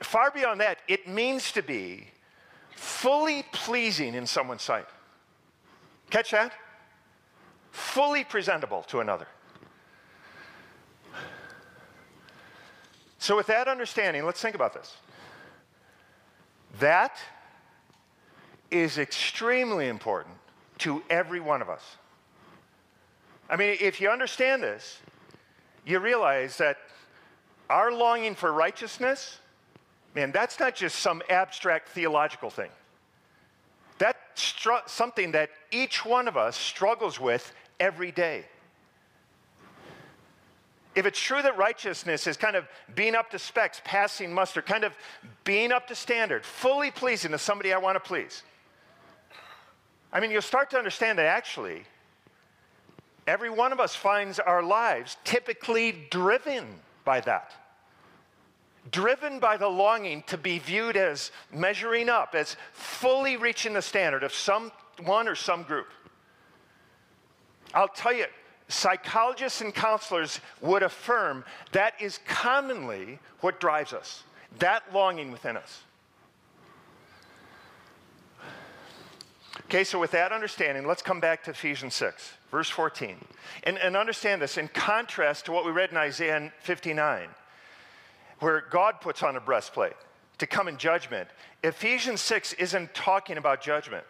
Far 0.00 0.30
beyond 0.30 0.60
that, 0.60 0.78
it 0.86 1.08
means 1.08 1.50
to 1.52 1.62
be 1.62 2.06
fully 2.70 3.44
pleasing 3.52 4.14
in 4.14 4.26
someone's 4.26 4.62
sight. 4.62 4.86
Catch 6.10 6.30
that? 6.30 6.52
Fully 7.70 8.24
presentable 8.24 8.82
to 8.84 9.00
another. 9.00 9.26
So, 13.18 13.36
with 13.36 13.48
that 13.48 13.68
understanding, 13.68 14.24
let's 14.24 14.40
think 14.40 14.54
about 14.54 14.74
this. 14.74 14.96
That 16.78 17.18
is 18.70 18.98
extremely 18.98 19.88
important 19.88 20.36
to 20.78 21.02
every 21.10 21.40
one 21.40 21.60
of 21.60 21.68
us. 21.68 21.96
I 23.50 23.56
mean, 23.56 23.76
if 23.80 24.00
you 24.00 24.10
understand 24.10 24.62
this, 24.62 24.98
you 25.86 25.98
realize 25.98 26.58
that 26.58 26.76
our 27.70 27.90
longing 27.92 28.34
for 28.34 28.52
righteousness, 28.52 29.38
man, 30.14 30.32
that's 30.32 30.60
not 30.60 30.74
just 30.74 30.98
some 30.98 31.22
abstract 31.28 31.88
theological 31.88 32.50
thing. 32.50 32.70
Str- 34.38 34.86
something 34.86 35.32
that 35.32 35.50
each 35.70 36.04
one 36.04 36.28
of 36.28 36.36
us 36.36 36.56
struggles 36.56 37.18
with 37.18 37.52
every 37.80 38.12
day. 38.12 38.44
If 40.94 41.06
it's 41.06 41.20
true 41.20 41.42
that 41.42 41.56
righteousness 41.56 42.26
is 42.26 42.36
kind 42.36 42.56
of 42.56 42.66
being 42.94 43.14
up 43.14 43.30
to 43.30 43.38
specs, 43.38 43.80
passing 43.84 44.32
muster, 44.32 44.62
kind 44.62 44.84
of 44.84 44.92
being 45.44 45.70
up 45.72 45.86
to 45.88 45.94
standard, 45.94 46.44
fully 46.44 46.90
pleasing 46.90 47.30
to 47.32 47.38
somebody 47.38 47.72
I 47.72 47.78
want 47.78 47.96
to 47.96 48.00
please, 48.00 48.42
I 50.12 50.20
mean, 50.20 50.30
you'll 50.30 50.42
start 50.42 50.70
to 50.70 50.78
understand 50.78 51.18
that 51.18 51.26
actually, 51.26 51.82
every 53.26 53.50
one 53.50 53.72
of 53.72 53.80
us 53.80 53.94
finds 53.94 54.38
our 54.38 54.62
lives 54.62 55.16
typically 55.24 56.06
driven 56.10 56.64
by 57.04 57.20
that. 57.20 57.52
Driven 58.90 59.38
by 59.40 59.56
the 59.56 59.68
longing 59.68 60.22
to 60.28 60.36
be 60.38 60.58
viewed 60.58 60.96
as 60.96 61.32
measuring 61.52 62.08
up, 62.08 62.34
as 62.34 62.56
fully 62.72 63.36
reaching 63.36 63.72
the 63.72 63.82
standard 63.82 64.22
of 64.22 64.32
someone 64.32 65.28
or 65.28 65.34
some 65.34 65.62
group. 65.62 65.88
I'll 67.74 67.88
tell 67.88 68.12
you, 68.12 68.26
psychologists 68.68 69.60
and 69.60 69.74
counselors 69.74 70.40
would 70.60 70.82
affirm 70.82 71.44
that 71.72 71.94
is 72.00 72.20
commonly 72.26 73.18
what 73.40 73.60
drives 73.60 73.92
us, 73.92 74.22
that 74.58 74.82
longing 74.92 75.32
within 75.32 75.56
us. 75.56 75.82
Okay, 79.64 79.84
so 79.84 79.98
with 79.98 80.12
that 80.12 80.32
understanding, 80.32 80.86
let's 80.86 81.02
come 81.02 81.20
back 81.20 81.44
to 81.44 81.50
Ephesians 81.50 81.94
6, 81.94 82.32
verse 82.50 82.70
14. 82.70 83.16
And, 83.64 83.76
and 83.78 83.96
understand 83.96 84.40
this 84.40 84.56
in 84.56 84.68
contrast 84.68 85.44
to 85.46 85.52
what 85.52 85.66
we 85.66 85.72
read 85.72 85.90
in 85.90 85.96
Isaiah 85.96 86.52
59, 86.60 87.28
where 88.40 88.64
God 88.70 89.00
puts 89.00 89.22
on 89.22 89.36
a 89.36 89.40
breastplate 89.40 89.96
to 90.38 90.46
come 90.46 90.68
in 90.68 90.76
judgment. 90.76 91.28
Ephesians 91.62 92.20
6 92.20 92.52
isn't 92.54 92.94
talking 92.94 93.36
about 93.36 93.60
judgment. 93.60 94.04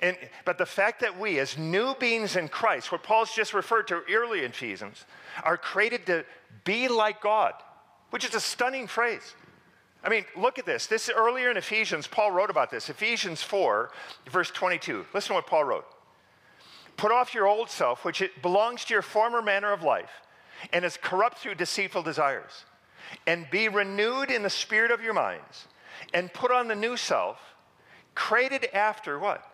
And, 0.00 0.16
but 0.46 0.56
the 0.56 0.66
fact 0.66 1.00
that 1.00 1.18
we, 1.18 1.38
as 1.38 1.58
new 1.58 1.94
beings 1.96 2.36
in 2.36 2.48
Christ, 2.48 2.90
what 2.90 3.02
Paul's 3.02 3.34
just 3.34 3.52
referred 3.52 3.88
to 3.88 4.02
earlier 4.10 4.44
in 4.44 4.50
Ephesians, 4.50 5.04
are 5.42 5.58
created 5.58 6.06
to 6.06 6.24
be 6.64 6.88
like 6.88 7.20
God, 7.20 7.52
which 8.10 8.24
is 8.24 8.34
a 8.34 8.40
stunning 8.40 8.86
phrase. 8.86 9.34
I 10.02 10.08
mean, 10.08 10.24
look 10.34 10.58
at 10.58 10.64
this. 10.64 10.86
This 10.86 11.10
earlier 11.14 11.50
in 11.50 11.58
Ephesians, 11.58 12.06
Paul 12.06 12.30
wrote 12.30 12.48
about 12.48 12.70
this. 12.70 12.88
Ephesians 12.88 13.42
4, 13.42 13.90
verse 14.30 14.50
22. 14.50 15.04
Listen 15.12 15.28
to 15.28 15.34
what 15.34 15.46
Paul 15.46 15.64
wrote. 15.64 15.86
Put 16.96 17.12
off 17.12 17.34
your 17.34 17.46
old 17.46 17.68
self, 17.68 18.04
which 18.04 18.22
it 18.22 18.40
belongs 18.40 18.84
to 18.86 18.94
your 18.94 19.02
former 19.02 19.42
manner 19.42 19.72
of 19.72 19.82
life 19.82 20.22
and 20.72 20.84
is 20.84 20.96
corrupt 20.96 21.38
through 21.38 21.54
deceitful 21.54 22.02
desires, 22.02 22.64
and 23.26 23.48
be 23.50 23.68
renewed 23.68 24.30
in 24.30 24.42
the 24.42 24.50
spirit 24.50 24.90
of 24.90 25.02
your 25.02 25.14
minds, 25.14 25.66
and 26.14 26.32
put 26.32 26.50
on 26.50 26.68
the 26.68 26.74
new 26.74 26.96
self, 26.96 27.38
created 28.14 28.68
after 28.72 29.18
what? 29.18 29.50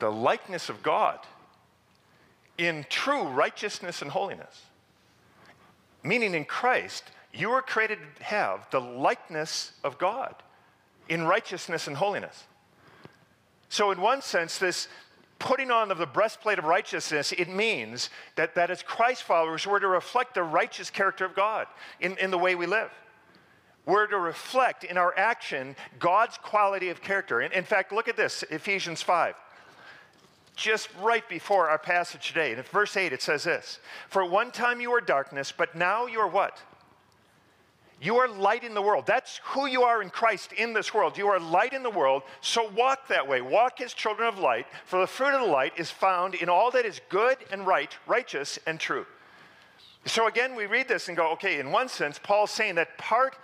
the 0.00 0.10
likeness 0.10 0.68
of 0.68 0.82
God 0.82 1.20
in 2.58 2.84
true 2.88 3.22
righteousness 3.22 4.02
and 4.02 4.10
holiness. 4.10 4.64
Meaning 6.02 6.34
in 6.34 6.44
Christ, 6.44 7.04
you 7.32 7.50
were 7.50 7.62
created 7.62 7.98
to 8.16 8.24
have 8.24 8.68
the 8.70 8.80
likeness 8.80 9.72
of 9.84 9.98
God 9.98 10.34
in 11.08 11.24
righteousness 11.24 11.86
and 11.86 11.96
holiness. 11.96 12.44
So, 13.68 13.92
in 13.92 14.00
one 14.00 14.20
sense, 14.20 14.58
this 14.58 14.88
putting 15.40 15.72
on 15.72 15.90
of 15.90 15.98
the 15.98 16.06
breastplate 16.06 16.60
of 16.60 16.64
righteousness, 16.64 17.32
it 17.32 17.48
means 17.48 18.10
that, 18.36 18.54
that 18.54 18.70
as 18.70 18.82
Christ 18.82 19.24
followers, 19.24 19.66
we're 19.66 19.80
to 19.80 19.88
reflect 19.88 20.34
the 20.34 20.44
righteous 20.44 20.90
character 20.90 21.24
of 21.24 21.34
God 21.34 21.66
in, 21.98 22.16
in 22.18 22.30
the 22.30 22.38
way 22.38 22.54
we 22.54 22.66
live. 22.66 22.92
We're 23.86 24.06
to 24.06 24.18
reflect 24.18 24.84
in 24.84 24.96
our 24.96 25.16
action 25.18 25.74
God's 25.98 26.38
quality 26.38 26.90
of 26.90 27.02
character. 27.02 27.40
In, 27.40 27.50
in 27.52 27.64
fact, 27.64 27.90
look 27.90 28.06
at 28.06 28.16
this 28.16 28.44
Ephesians 28.50 29.02
5 29.02 29.34
just 30.54 30.90
right 31.00 31.26
before 31.28 31.70
our 31.70 31.78
passage 31.78 32.28
today. 32.28 32.52
In 32.52 32.62
verse 32.62 32.96
8, 32.96 33.12
it 33.12 33.22
says 33.22 33.44
this 33.44 33.80
For 34.08 34.24
one 34.24 34.50
time 34.50 34.80
you 34.80 34.90
were 34.90 35.00
darkness, 35.00 35.52
but 35.56 35.74
now 35.74 36.06
you 36.06 36.20
are 36.20 36.28
what? 36.28 36.60
You 38.00 38.16
are 38.16 38.28
light 38.28 38.64
in 38.64 38.72
the 38.72 38.80
world. 38.80 39.04
That's 39.06 39.40
who 39.44 39.66
you 39.66 39.82
are 39.82 40.00
in 40.00 40.08
Christ 40.08 40.54
in 40.54 40.72
this 40.72 40.94
world. 40.94 41.18
You 41.18 41.28
are 41.28 41.38
light 41.38 41.74
in 41.74 41.82
the 41.82 41.90
world, 41.90 42.22
so 42.40 42.70
walk 42.70 43.08
that 43.08 43.28
way. 43.28 43.42
Walk 43.42 43.82
as 43.82 43.92
children 43.92 44.26
of 44.26 44.38
light, 44.38 44.66
for 44.86 45.00
the 45.00 45.06
fruit 45.06 45.34
of 45.34 45.40
the 45.40 45.46
light 45.46 45.74
is 45.76 45.90
found 45.90 46.34
in 46.34 46.48
all 46.48 46.70
that 46.70 46.86
is 46.86 47.00
good 47.10 47.36
and 47.52 47.66
right, 47.66 47.94
righteous 48.06 48.58
and 48.66 48.80
true. 48.80 49.04
So 50.06 50.28
again, 50.28 50.56
we 50.56 50.64
read 50.64 50.88
this 50.88 51.08
and 51.08 51.16
go, 51.16 51.30
okay, 51.32 51.60
in 51.60 51.70
one 51.70 51.90
sense, 51.90 52.18
Paul's 52.18 52.50
saying 52.50 52.76
that 52.76 52.96
part 52.96 53.36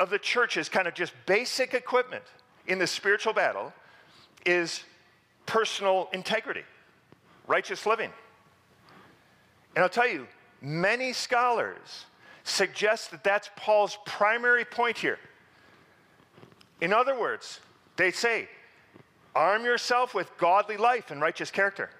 of 0.00 0.10
the 0.10 0.18
church's 0.18 0.68
kind 0.68 0.88
of 0.88 0.94
just 0.94 1.12
basic 1.26 1.72
equipment 1.72 2.24
in 2.66 2.80
the 2.80 2.86
spiritual 2.86 3.32
battle 3.32 3.72
is 4.44 4.82
personal 5.46 6.08
integrity, 6.12 6.64
righteous 7.46 7.86
living. 7.86 8.10
And 9.76 9.84
I'll 9.84 9.88
tell 9.88 10.08
you, 10.08 10.26
many 10.60 11.12
scholars 11.12 12.06
suggest 12.48 13.10
that 13.10 13.24
that's 13.24 13.50
Paul's 13.56 13.98
primary 14.04 14.64
point 14.64 14.98
here. 14.98 15.18
In 16.80 16.92
other 16.92 17.18
words, 17.18 17.60
they 17.96 18.10
say, 18.10 18.48
arm 19.34 19.64
yourself 19.64 20.14
with 20.14 20.30
godly 20.38 20.76
life 20.76 21.10
and 21.10 21.20
righteous 21.20 21.50
character. 21.50 21.90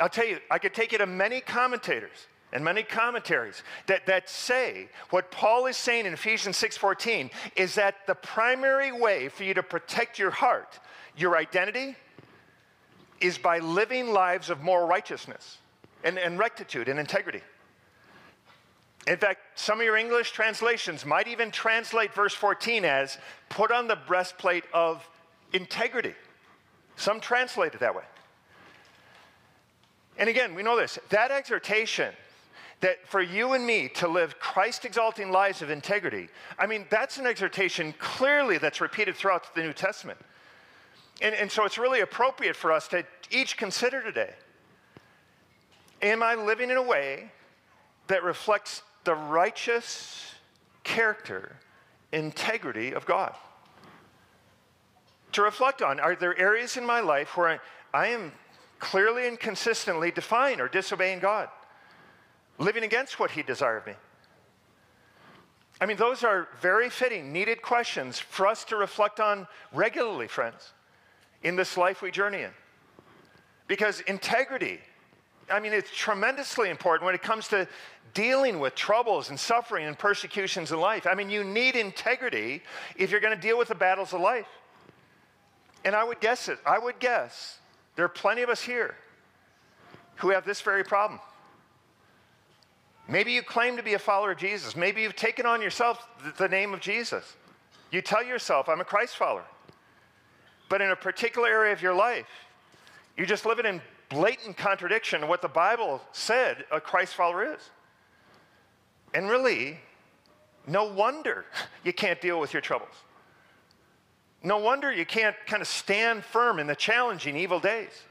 I'll 0.00 0.08
tell 0.08 0.26
you, 0.26 0.38
I 0.50 0.58
could 0.58 0.74
take 0.74 0.92
you 0.92 0.98
to 0.98 1.06
many 1.06 1.40
commentators 1.40 2.26
and 2.52 2.64
many 2.64 2.82
commentaries 2.82 3.62
that, 3.86 4.06
that 4.06 4.30
say 4.30 4.88
what 5.10 5.30
Paul 5.30 5.66
is 5.66 5.76
saying 5.76 6.06
in 6.06 6.14
Ephesians 6.14 6.56
6:14 6.56 7.30
is 7.56 7.74
that 7.74 8.06
the 8.06 8.14
primary 8.14 8.92
way 8.92 9.28
for 9.28 9.44
you 9.44 9.54
to 9.54 9.62
protect 9.62 10.18
your 10.18 10.30
heart, 10.30 10.78
your 11.16 11.36
identity, 11.36 11.96
is 13.20 13.36
by 13.36 13.58
living 13.58 14.12
lives 14.12 14.48
of 14.48 14.62
moral 14.62 14.86
righteousness 14.86 15.58
and, 16.04 16.18
and 16.18 16.38
rectitude 16.38 16.88
and 16.88 16.98
integrity. 16.98 17.42
In 19.06 19.16
fact, 19.16 19.40
some 19.54 19.78
of 19.78 19.84
your 19.84 19.96
English 19.96 20.32
translations 20.32 21.06
might 21.06 21.28
even 21.28 21.50
translate 21.50 22.12
verse 22.12 22.34
14 22.34 22.84
as 22.84 23.18
put 23.48 23.70
on 23.70 23.88
the 23.88 23.96
breastplate 23.96 24.64
of 24.74 25.08
integrity. 25.52 26.14
Some 26.96 27.20
translate 27.20 27.74
it 27.74 27.80
that 27.80 27.94
way. 27.94 28.02
And 30.18 30.28
again, 30.28 30.54
we 30.54 30.62
know 30.62 30.76
this 30.76 30.98
that 31.10 31.30
exhortation 31.30 32.12
that 32.80 33.06
for 33.08 33.20
you 33.20 33.54
and 33.54 33.66
me 33.66 33.88
to 33.88 34.06
live 34.06 34.38
Christ 34.38 34.84
exalting 34.84 35.30
lives 35.30 35.62
of 35.62 35.70
integrity, 35.70 36.28
I 36.58 36.66
mean, 36.66 36.86
that's 36.90 37.18
an 37.18 37.26
exhortation 37.26 37.94
clearly 37.98 38.58
that's 38.58 38.80
repeated 38.80 39.16
throughout 39.16 39.54
the 39.54 39.62
New 39.62 39.72
Testament. 39.72 40.18
And, 41.20 41.34
and 41.34 41.50
so 41.50 41.64
it's 41.64 41.78
really 41.78 42.00
appropriate 42.00 42.54
for 42.54 42.70
us 42.70 42.86
to 42.88 43.04
each 43.30 43.56
consider 43.56 44.02
today 44.02 44.34
Am 46.02 46.22
I 46.22 46.34
living 46.34 46.70
in 46.70 46.76
a 46.76 46.82
way 46.82 47.30
that 48.06 48.22
reflects 48.22 48.82
the 49.08 49.14
righteous 49.14 50.34
character, 50.84 51.56
integrity 52.12 52.92
of 52.92 53.06
God? 53.06 53.34
To 55.32 55.40
reflect 55.40 55.80
on 55.80 55.98
are 55.98 56.14
there 56.14 56.38
areas 56.38 56.76
in 56.76 56.84
my 56.84 57.00
life 57.00 57.34
where 57.34 57.48
I, 57.48 57.58
I 57.94 58.08
am 58.08 58.32
clearly 58.78 59.26
and 59.26 59.40
consistently 59.40 60.10
defying 60.10 60.60
or 60.60 60.68
disobeying 60.68 61.20
God, 61.20 61.48
living 62.58 62.84
against 62.84 63.18
what 63.18 63.30
He 63.30 63.42
desired 63.42 63.86
me? 63.86 63.94
I 65.80 65.86
mean, 65.86 65.96
those 65.96 66.22
are 66.22 66.48
very 66.60 66.90
fitting, 66.90 67.32
needed 67.32 67.62
questions 67.62 68.18
for 68.18 68.46
us 68.46 68.62
to 68.64 68.76
reflect 68.76 69.20
on 69.20 69.48
regularly, 69.72 70.28
friends, 70.28 70.74
in 71.42 71.56
this 71.56 71.78
life 71.78 72.02
we 72.02 72.10
journey 72.10 72.42
in. 72.42 72.50
Because 73.68 74.00
integrity 74.00 74.80
I 75.50 75.60
mean, 75.60 75.72
it's 75.72 75.90
tremendously 75.90 76.70
important 76.70 77.04
when 77.04 77.14
it 77.14 77.22
comes 77.22 77.48
to 77.48 77.66
dealing 78.14 78.58
with 78.58 78.74
troubles 78.74 79.30
and 79.30 79.38
suffering 79.38 79.86
and 79.86 79.98
persecutions 79.98 80.72
in 80.72 80.80
life. 80.80 81.06
I 81.06 81.14
mean, 81.14 81.30
you 81.30 81.44
need 81.44 81.76
integrity 81.76 82.62
if 82.96 83.10
you're 83.10 83.20
going 83.20 83.34
to 83.34 83.40
deal 83.40 83.58
with 83.58 83.68
the 83.68 83.74
battles 83.74 84.12
of 84.12 84.20
life. 84.20 84.48
And 85.84 85.94
I 85.94 86.04
would 86.04 86.20
guess 86.20 86.48
it, 86.48 86.58
I 86.66 86.78
would 86.78 86.98
guess 86.98 87.58
there 87.96 88.04
are 88.04 88.10
plenty 88.10 88.42
of 88.42 88.48
us 88.48 88.62
here 88.62 88.96
who 90.16 90.30
have 90.30 90.44
this 90.44 90.60
very 90.60 90.84
problem. 90.84 91.20
Maybe 93.08 93.32
you 93.32 93.42
claim 93.42 93.76
to 93.76 93.82
be 93.82 93.94
a 93.94 93.98
follower 93.98 94.32
of 94.32 94.38
Jesus. 94.38 94.76
Maybe 94.76 95.00
you've 95.00 95.16
taken 95.16 95.46
on 95.46 95.62
yourself 95.62 96.06
the 96.36 96.48
name 96.48 96.74
of 96.74 96.80
Jesus. 96.80 97.36
You 97.90 98.02
tell 98.02 98.22
yourself, 98.22 98.68
I'm 98.68 98.80
a 98.80 98.84
Christ 98.84 99.16
follower. 99.16 99.44
But 100.68 100.82
in 100.82 100.90
a 100.90 100.96
particular 100.96 101.48
area 101.48 101.72
of 101.72 101.80
your 101.80 101.94
life, 101.94 102.26
you're 103.16 103.26
just 103.26 103.46
living 103.46 103.64
in 103.64 103.80
blatant 104.08 104.56
contradiction 104.56 105.22
of 105.22 105.28
what 105.28 105.42
the 105.42 105.48
Bible 105.48 106.00
said 106.12 106.64
a 106.70 106.80
Christ 106.80 107.14
follower 107.14 107.54
is. 107.54 107.70
And 109.14 109.28
really, 109.28 109.78
no 110.66 110.84
wonder 110.84 111.44
you 111.84 111.92
can't 111.92 112.20
deal 112.20 112.40
with 112.40 112.52
your 112.52 112.62
troubles. 112.62 112.94
No 114.42 114.58
wonder 114.58 114.92
you 114.92 115.04
can't 115.04 115.36
kind 115.46 115.60
of 115.60 115.68
stand 115.68 116.24
firm 116.24 116.58
in 116.58 116.66
the 116.66 116.76
challenging 116.76 117.36
evil 117.36 117.58
days. 117.58 118.02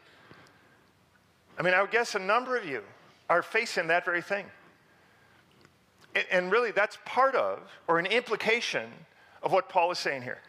I 1.57 1.63
mean, 1.63 1.73
I 1.73 1.81
would 1.81 1.91
guess 1.91 2.15
a 2.15 2.19
number 2.19 2.57
of 2.57 2.65
you 2.65 2.83
are 3.29 3.41
facing 3.41 3.87
that 3.87 4.05
very 4.05 4.21
thing. 4.21 4.45
And 6.31 6.51
really, 6.51 6.71
that's 6.71 6.97
part 7.05 7.35
of, 7.35 7.59
or 7.87 7.99
an 7.99 8.05
implication 8.07 8.89
of 9.43 9.51
what 9.51 9.69
Paul 9.69 9.91
is 9.91 9.99
saying 9.99 10.23
here. 10.23 10.39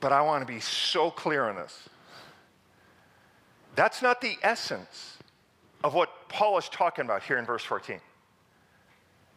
But 0.00 0.12
I 0.12 0.22
want 0.22 0.46
to 0.46 0.52
be 0.52 0.60
so 0.60 1.10
clear 1.10 1.48
on 1.48 1.56
this. 1.56 1.88
That's 3.74 4.02
not 4.02 4.20
the 4.20 4.36
essence 4.42 5.18
of 5.84 5.94
what 5.94 6.28
Paul 6.28 6.58
is 6.58 6.68
talking 6.68 7.04
about 7.04 7.22
here 7.22 7.38
in 7.38 7.44
verse 7.44 7.64
14. 7.64 8.00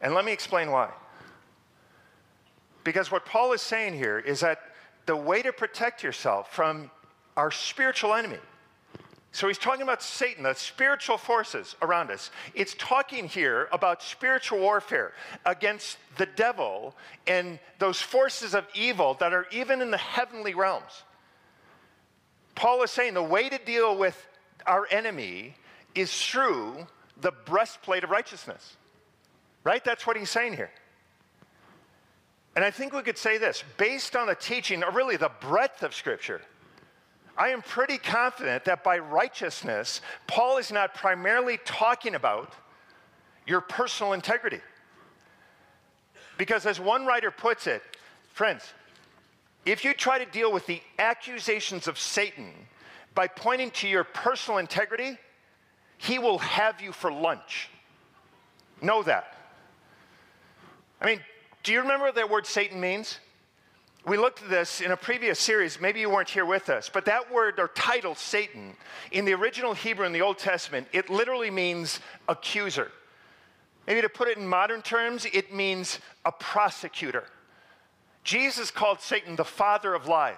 And 0.01 0.13
let 0.13 0.25
me 0.25 0.31
explain 0.31 0.71
why. 0.71 0.89
Because 2.83 3.11
what 3.11 3.25
Paul 3.25 3.53
is 3.53 3.61
saying 3.61 3.93
here 3.93 4.17
is 4.19 4.39
that 4.39 4.59
the 5.05 5.15
way 5.15 5.41
to 5.41 5.53
protect 5.53 6.03
yourself 6.03 6.53
from 6.53 6.89
our 7.37 7.51
spiritual 7.51 8.13
enemy 8.13 8.39
so 9.33 9.47
he's 9.47 9.57
talking 9.57 9.81
about 9.81 10.03
Satan, 10.03 10.43
the 10.43 10.53
spiritual 10.53 11.17
forces 11.17 11.75
around 11.81 12.11
us. 12.11 12.31
It's 12.53 12.75
talking 12.77 13.27
here 13.27 13.69
about 13.71 14.03
spiritual 14.03 14.59
warfare 14.59 15.13
against 15.45 15.97
the 16.17 16.25
devil 16.25 16.95
and 17.27 17.57
those 17.79 18.01
forces 18.01 18.53
of 18.53 18.67
evil 18.75 19.13
that 19.15 19.31
are 19.31 19.47
even 19.51 19.81
in 19.81 19.89
the 19.89 19.97
heavenly 19.97 20.53
realms. 20.53 21.03
Paul 22.55 22.83
is 22.83 22.91
saying 22.91 23.13
the 23.13 23.23
way 23.23 23.47
to 23.47 23.57
deal 23.57 23.97
with 23.97 24.27
our 24.65 24.85
enemy 24.91 25.55
is 25.95 26.13
through 26.13 26.85
the 27.21 27.31
breastplate 27.31 28.03
of 28.03 28.09
righteousness. 28.09 28.75
Right? 29.63 29.83
That's 29.83 30.05
what 30.05 30.17
he's 30.17 30.29
saying 30.29 30.53
here. 30.53 30.71
And 32.53 32.65
I 32.65 32.71
think 32.71 32.91
we 32.91 33.01
could 33.01 33.17
say 33.17 33.37
this 33.37 33.63
based 33.77 34.17
on 34.17 34.27
the 34.27 34.35
teaching, 34.35 34.83
or 34.83 34.91
really 34.91 35.15
the 35.15 35.31
breadth 35.39 35.83
of 35.83 35.95
Scripture 35.95 36.41
I 37.37 37.49
am 37.49 37.61
pretty 37.61 37.97
confident 37.97 38.65
that 38.65 38.83
by 38.83 38.99
righteousness, 38.99 40.01
Paul 40.27 40.57
is 40.57 40.71
not 40.71 40.93
primarily 40.93 41.59
talking 41.65 42.15
about 42.15 42.53
your 43.47 43.61
personal 43.61 44.13
integrity. 44.13 44.59
Because 46.37 46.65
as 46.65 46.79
one 46.79 47.05
writer 47.05 47.31
puts 47.31 47.67
it, 47.67 47.81
friends, 48.33 48.73
if 49.65 49.85
you 49.85 49.93
try 49.93 50.17
to 50.17 50.25
deal 50.25 50.51
with 50.51 50.65
the 50.65 50.81
accusations 50.97 51.87
of 51.87 51.99
Satan 51.99 52.51
by 53.13 53.27
pointing 53.27 53.71
to 53.71 53.87
your 53.87 54.03
personal 54.03 54.57
integrity, 54.57 55.17
he 55.97 56.17
will 56.17 56.39
have 56.39 56.81
you 56.81 56.91
for 56.91 57.11
lunch. 57.11 57.69
Know 58.81 59.03
that. 59.03 59.35
I 60.99 61.05
mean, 61.05 61.19
do 61.63 61.71
you 61.73 61.81
remember 61.81 62.05
what 62.05 62.15
that 62.15 62.29
word 62.29 62.47
Satan 62.47 62.79
means? 62.79 63.19
We 64.03 64.17
looked 64.17 64.41
at 64.41 64.49
this 64.49 64.81
in 64.81 64.91
a 64.91 64.97
previous 64.97 65.39
series. 65.39 65.79
Maybe 65.79 65.99
you 65.99 66.09
weren't 66.09 66.29
here 66.29 66.45
with 66.45 66.69
us, 66.69 66.89
but 66.91 67.05
that 67.05 67.31
word 67.31 67.59
or 67.59 67.67
title, 67.67 68.15
Satan, 68.15 68.75
in 69.11 69.25
the 69.25 69.33
original 69.33 69.73
Hebrew 69.73 70.07
in 70.07 70.11
the 70.11 70.21
Old 70.21 70.39
Testament, 70.39 70.87
it 70.91 71.09
literally 71.09 71.51
means 71.51 71.99
accuser. 72.27 72.91
Maybe 73.85 74.01
to 74.01 74.09
put 74.09 74.27
it 74.27 74.37
in 74.37 74.47
modern 74.47 74.81
terms, 74.81 75.27
it 75.31 75.53
means 75.53 75.99
a 76.25 76.31
prosecutor. 76.31 77.25
Jesus 78.23 78.71
called 78.71 79.01
Satan 79.01 79.35
the 79.35 79.45
father 79.45 79.93
of 79.93 80.07
lies. 80.07 80.37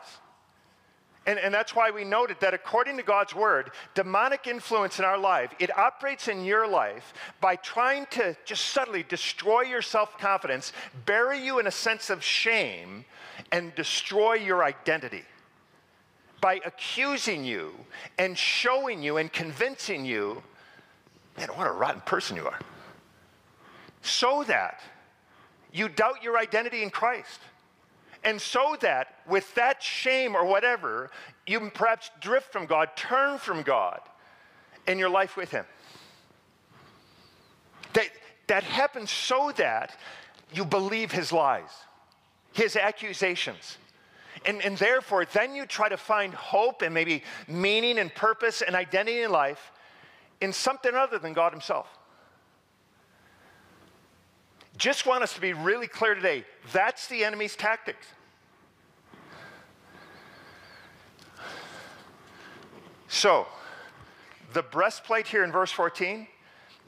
And, 1.25 1.39
and 1.39 1.53
that's 1.53 1.73
why 1.73 1.89
we 1.89 2.03
noted 2.03 2.37
that 2.41 2.53
according 2.53 2.97
to 2.97 3.03
God's 3.03 3.33
word, 3.33 3.71
demonic 3.93 4.45
influence 4.45 4.99
in 4.99 5.05
our 5.05 5.17
life, 5.17 5.51
it 5.57 5.75
operates 5.77 6.27
in 6.27 6.43
your 6.43 6.67
life 6.67 7.13
by 7.39 7.55
trying 7.55 8.07
to 8.11 8.35
just 8.43 8.65
subtly 8.65 9.03
destroy 9.03 9.61
your 9.61 9.81
self 9.81 10.17
confidence, 10.17 10.73
bury 11.05 11.39
you 11.39 11.59
in 11.59 11.67
a 11.67 11.71
sense 11.71 12.09
of 12.09 12.21
shame, 12.21 13.05
and 13.51 13.73
destroy 13.75 14.33
your 14.33 14.63
identity. 14.63 15.23
By 16.41 16.59
accusing 16.65 17.45
you 17.45 17.73
and 18.17 18.37
showing 18.37 19.01
you 19.01 19.17
and 19.17 19.31
convincing 19.31 20.05
you, 20.05 20.43
man, 21.37 21.47
what 21.49 21.67
a 21.67 21.71
rotten 21.71 22.01
person 22.01 22.35
you 22.35 22.45
are. 22.45 22.59
So 24.01 24.43
that 24.45 24.81
you 25.71 25.87
doubt 25.87 26.21
your 26.21 26.37
identity 26.37 26.83
in 26.83 26.89
Christ 26.89 27.39
and 28.23 28.39
so 28.39 28.77
that 28.79 29.15
with 29.27 29.53
that 29.55 29.83
shame 29.83 30.35
or 30.35 30.45
whatever, 30.45 31.11
you 31.45 31.59
perhaps 31.73 32.09
drift 32.21 32.51
from 32.51 32.65
God, 32.65 32.89
turn 32.95 33.37
from 33.37 33.63
God 33.63 33.99
in 34.87 34.97
your 34.97 35.09
life 35.09 35.35
with 35.35 35.51
Him. 35.51 35.65
That, 37.93 38.09
that 38.47 38.63
happens 38.63 39.11
so 39.11 39.51
that 39.57 39.97
you 40.53 40.63
believe 40.63 41.11
His 41.11 41.31
lies, 41.31 41.69
His 42.53 42.75
accusations. 42.75 43.77
And, 44.45 44.61
and 44.61 44.77
therefore, 44.77 45.25
then 45.25 45.55
you 45.55 45.65
try 45.65 45.89
to 45.89 45.97
find 45.97 46.33
hope 46.33 46.81
and 46.81 46.93
maybe 46.93 47.23
meaning 47.47 47.99
and 47.99 48.13
purpose 48.13 48.61
and 48.61 48.75
identity 48.75 49.21
in 49.21 49.31
life 49.31 49.71
in 50.41 50.51
something 50.51 50.93
other 50.93 51.19
than 51.19 51.33
God 51.33 51.53
Himself. 51.53 51.87
Just 54.77 55.05
want 55.05 55.23
us 55.23 55.33
to 55.33 55.41
be 55.41 55.53
really 55.53 55.87
clear 55.87 56.15
today 56.15 56.43
that's 56.71 57.07
the 57.07 57.23
enemy's 57.23 57.55
tactics. 57.55 58.07
So, 63.07 63.45
the 64.53 64.63
breastplate 64.63 65.27
here 65.27 65.43
in 65.43 65.51
verse 65.51 65.71
14, 65.71 66.27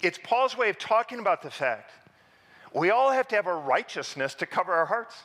it's 0.01 0.19
Paul's 0.23 0.57
way 0.57 0.69
of 0.69 0.79
talking 0.79 1.19
about 1.19 1.41
the 1.41 1.51
fact 1.51 1.91
we 2.73 2.89
all 2.89 3.11
have 3.11 3.27
to 3.29 3.35
have 3.35 3.47
a 3.47 3.55
righteousness 3.55 4.33
to 4.35 4.45
cover 4.45 4.73
our 4.73 4.85
hearts. 4.85 5.15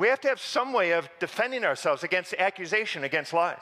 We 0.00 0.08
have 0.08 0.20
to 0.22 0.28
have 0.28 0.40
some 0.40 0.72
way 0.72 0.92
of 0.92 1.10
defending 1.18 1.62
ourselves 1.62 2.04
against 2.04 2.32
accusation, 2.32 3.04
against 3.04 3.34
lies. 3.34 3.60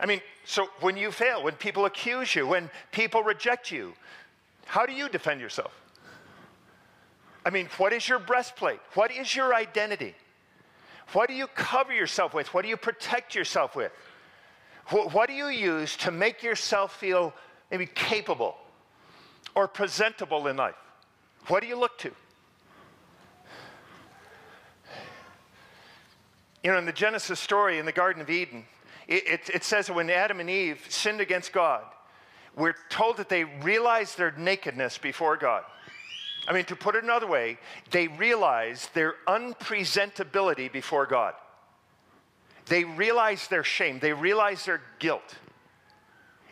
I 0.00 0.06
mean, 0.06 0.22
so 0.46 0.68
when 0.80 0.96
you 0.96 1.10
fail, 1.10 1.42
when 1.42 1.52
people 1.52 1.84
accuse 1.84 2.34
you, 2.34 2.46
when 2.46 2.70
people 2.92 3.22
reject 3.22 3.70
you, 3.70 3.92
how 4.64 4.86
do 4.86 4.94
you 4.94 5.10
defend 5.10 5.42
yourself? 5.42 5.70
I 7.44 7.50
mean, 7.50 7.68
what 7.76 7.92
is 7.92 8.08
your 8.08 8.20
breastplate? 8.20 8.80
What 8.94 9.12
is 9.12 9.36
your 9.36 9.54
identity? 9.54 10.14
What 11.12 11.28
do 11.28 11.34
you 11.34 11.46
cover 11.48 11.92
yourself 11.92 12.32
with? 12.32 12.54
What 12.54 12.62
do 12.62 12.70
you 12.70 12.78
protect 12.78 13.34
yourself 13.34 13.76
with? 13.76 13.92
What, 14.88 15.28
do 15.28 15.34
you 15.34 15.48
use 15.48 15.94
to 15.98 16.10
make 16.10 16.42
yourself 16.42 16.96
feel 16.96 17.34
maybe 17.70 17.84
capable, 17.84 18.56
or 19.54 19.68
presentable 19.68 20.46
in 20.46 20.56
life? 20.56 20.74
What 21.48 21.60
do 21.60 21.66
you 21.66 21.78
look 21.78 21.98
to? 21.98 22.12
You 26.62 26.70
know, 26.70 26.78
in 26.78 26.86
the 26.86 26.92
Genesis 26.92 27.40
story 27.40 27.78
in 27.78 27.86
the 27.86 27.92
Garden 27.92 28.22
of 28.22 28.30
Eden, 28.30 28.64
it, 29.08 29.26
it, 29.26 29.50
it 29.54 29.64
says 29.64 29.88
that 29.88 29.94
when 29.94 30.08
Adam 30.10 30.40
and 30.40 30.48
Eve 30.48 30.84
sinned 30.88 31.20
against 31.20 31.52
God, 31.52 31.82
we're 32.56 32.74
told 32.88 33.16
that 33.16 33.28
they 33.28 33.44
realized 33.44 34.18
their 34.18 34.32
nakedness 34.32 34.98
before 34.98 35.36
God. 35.36 35.64
I 36.46 36.52
mean, 36.52 36.64
to 36.66 36.76
put 36.76 36.94
it 36.94 37.04
another 37.04 37.26
way, 37.26 37.58
they 37.90 38.08
realized 38.08 38.94
their 38.94 39.14
unpresentability 39.26 40.70
before 40.70 41.06
God. 41.06 41.34
They 42.66 42.84
realized 42.84 43.50
their 43.50 43.64
shame, 43.64 43.98
they 43.98 44.12
realized 44.12 44.66
their 44.66 44.82
guilt. 44.98 45.36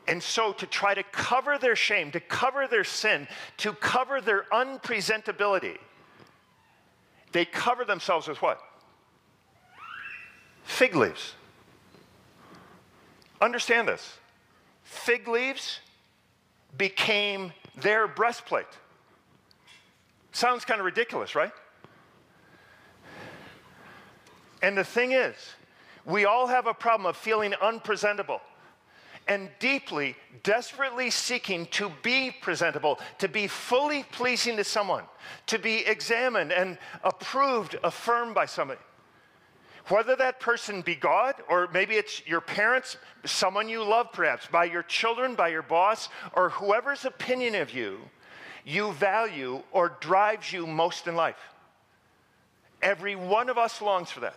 And 0.09 0.21
so, 0.21 0.53
to 0.55 0.67
try 0.67 0.95
to 0.95 1.05
cover 1.05 1.57
their 1.59 1.77
shame, 1.77 2.11
to 2.13 2.21
cover 2.21 2.67
their 2.67 2.83
sin, 2.83 3.29
to 3.59 3.73
cover 3.75 4.21
their 4.21 4.45
unpresentability, 4.53 5.79
they 7.31 7.45
cover 7.45 7.85
themselves 7.85 8.27
with 8.27 8.43
what? 8.43 8.61
Fig 10.65 10.95
leaves. 10.95 11.35
Understand 13.41 13.89
this 13.89 14.19
fig 14.85 15.29
leaves 15.29 15.81
became 16.77 17.53
their 17.77 18.07
breastplate. 18.07 18.67
Sounds 20.33 20.65
kind 20.65 20.81
of 20.81 20.85
ridiculous, 20.85 21.35
right? 21.35 21.53
And 24.63 24.77
the 24.77 24.85
thing 24.85 25.13
is, 25.13 25.35
we 26.05 26.25
all 26.25 26.47
have 26.47 26.67
a 26.67 26.75
problem 26.75 27.07
of 27.07 27.17
feeling 27.17 27.55
unpresentable 27.63 28.41
and 29.27 29.49
deeply, 29.59 30.17
desperately 30.43 31.11
seeking 31.11 31.67
to 31.67 31.91
be 32.03 32.31
presentable, 32.31 32.99
to 33.19 33.29
be 33.29 33.47
fully 33.47 34.03
pleasing 34.11 34.57
to 34.57 34.65
someone, 34.65 35.05
to 35.47 35.59
be 35.59 35.87
examined 35.87 36.53
and 36.53 36.79
approved, 37.05 37.77
affirmed 37.85 38.35
by 38.35 38.45
somebody. 38.45 38.81
Whether 39.91 40.17
that 40.17 40.41
person 40.41 40.83
be 40.83 40.95
God, 40.95 41.35
or 41.49 41.69
maybe 41.75 41.97
it's 41.97 42.27
your 42.27 42.41
parents, 42.41 42.97
someone 43.25 43.69
you 43.69 43.83
love 43.83 44.13
perhaps, 44.13 44.47
by 44.47 44.65
your 44.65 44.85
children, 44.85 45.35
by 45.35 45.49
your 45.49 45.63
boss, 45.63 46.09
or 46.33 46.51
whoever's 46.51 47.05
opinion 47.05 47.57
of 47.57 47.75
you 47.75 47.99
you 48.65 48.93
value 48.93 49.63
or 49.73 49.97
drives 50.01 50.53
you 50.53 50.67
most 50.67 51.07
in 51.07 51.17
life. 51.17 51.41
Every 52.83 53.17
one 53.17 53.49
of 53.49 53.59
us 53.59 53.83
longs 53.83 54.11
for 54.11 54.21
that. 54.21 54.37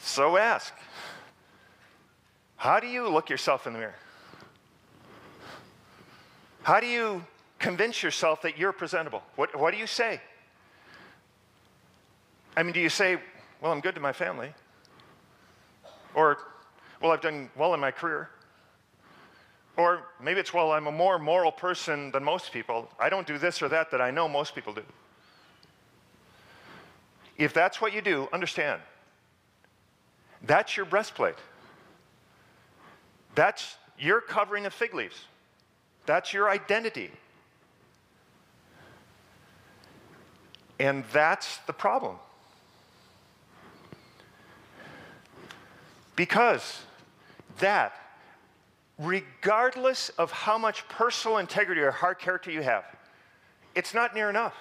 So 0.00 0.36
ask 0.36 0.74
how 2.56 2.78
do 2.78 2.86
you 2.86 3.08
look 3.08 3.28
yourself 3.28 3.66
in 3.66 3.72
the 3.72 3.80
mirror? 3.80 3.94
How 6.62 6.78
do 6.78 6.86
you 6.86 7.24
convince 7.62 8.02
yourself 8.02 8.42
that 8.42 8.58
you're 8.58 8.72
presentable? 8.72 9.22
What, 9.36 9.58
what 9.58 9.72
do 9.72 9.78
you 9.78 9.86
say? 9.86 10.20
I 12.56 12.62
mean, 12.62 12.74
do 12.74 12.80
you 12.80 12.90
say, 12.90 13.18
well, 13.62 13.72
I'm 13.72 13.80
good 13.80 13.94
to 13.94 14.00
my 14.00 14.12
family? 14.12 14.52
Or, 16.14 16.36
well, 17.00 17.12
I've 17.12 17.22
done 17.22 17.48
well 17.56 17.72
in 17.72 17.80
my 17.80 17.90
career? 17.90 18.28
Or 19.78 20.02
maybe 20.20 20.40
it's, 20.40 20.52
well, 20.52 20.72
I'm 20.72 20.86
a 20.86 20.92
more 20.92 21.18
moral 21.18 21.50
person 21.50 22.10
than 22.10 22.22
most 22.22 22.52
people. 22.52 22.90
I 23.00 23.08
don't 23.08 23.26
do 23.26 23.38
this 23.38 23.62
or 23.62 23.68
that 23.68 23.90
that 23.92 24.02
I 24.02 24.10
know 24.10 24.28
most 24.28 24.54
people 24.54 24.74
do. 24.74 24.84
If 27.38 27.54
that's 27.54 27.80
what 27.80 27.94
you 27.94 28.02
do, 28.02 28.28
understand 28.32 28.82
that's 30.44 30.76
your 30.76 30.84
breastplate. 30.84 31.36
That's 33.36 33.76
your 33.98 34.20
covering 34.20 34.66
of 34.66 34.74
fig 34.74 34.92
leaves. 34.92 35.24
That's 36.04 36.34
your 36.34 36.50
identity. 36.50 37.12
And 40.82 41.04
that's 41.12 41.58
the 41.68 41.72
problem. 41.72 42.16
Because 46.16 46.80
that 47.60 47.92
regardless 48.98 50.08
of 50.18 50.32
how 50.32 50.58
much 50.58 50.88
personal 50.88 51.38
integrity 51.38 51.80
or 51.82 51.92
hard 51.92 52.18
character 52.18 52.50
you 52.50 52.62
have, 52.62 52.84
it's 53.76 53.94
not 53.94 54.12
near 54.12 54.28
enough. 54.28 54.56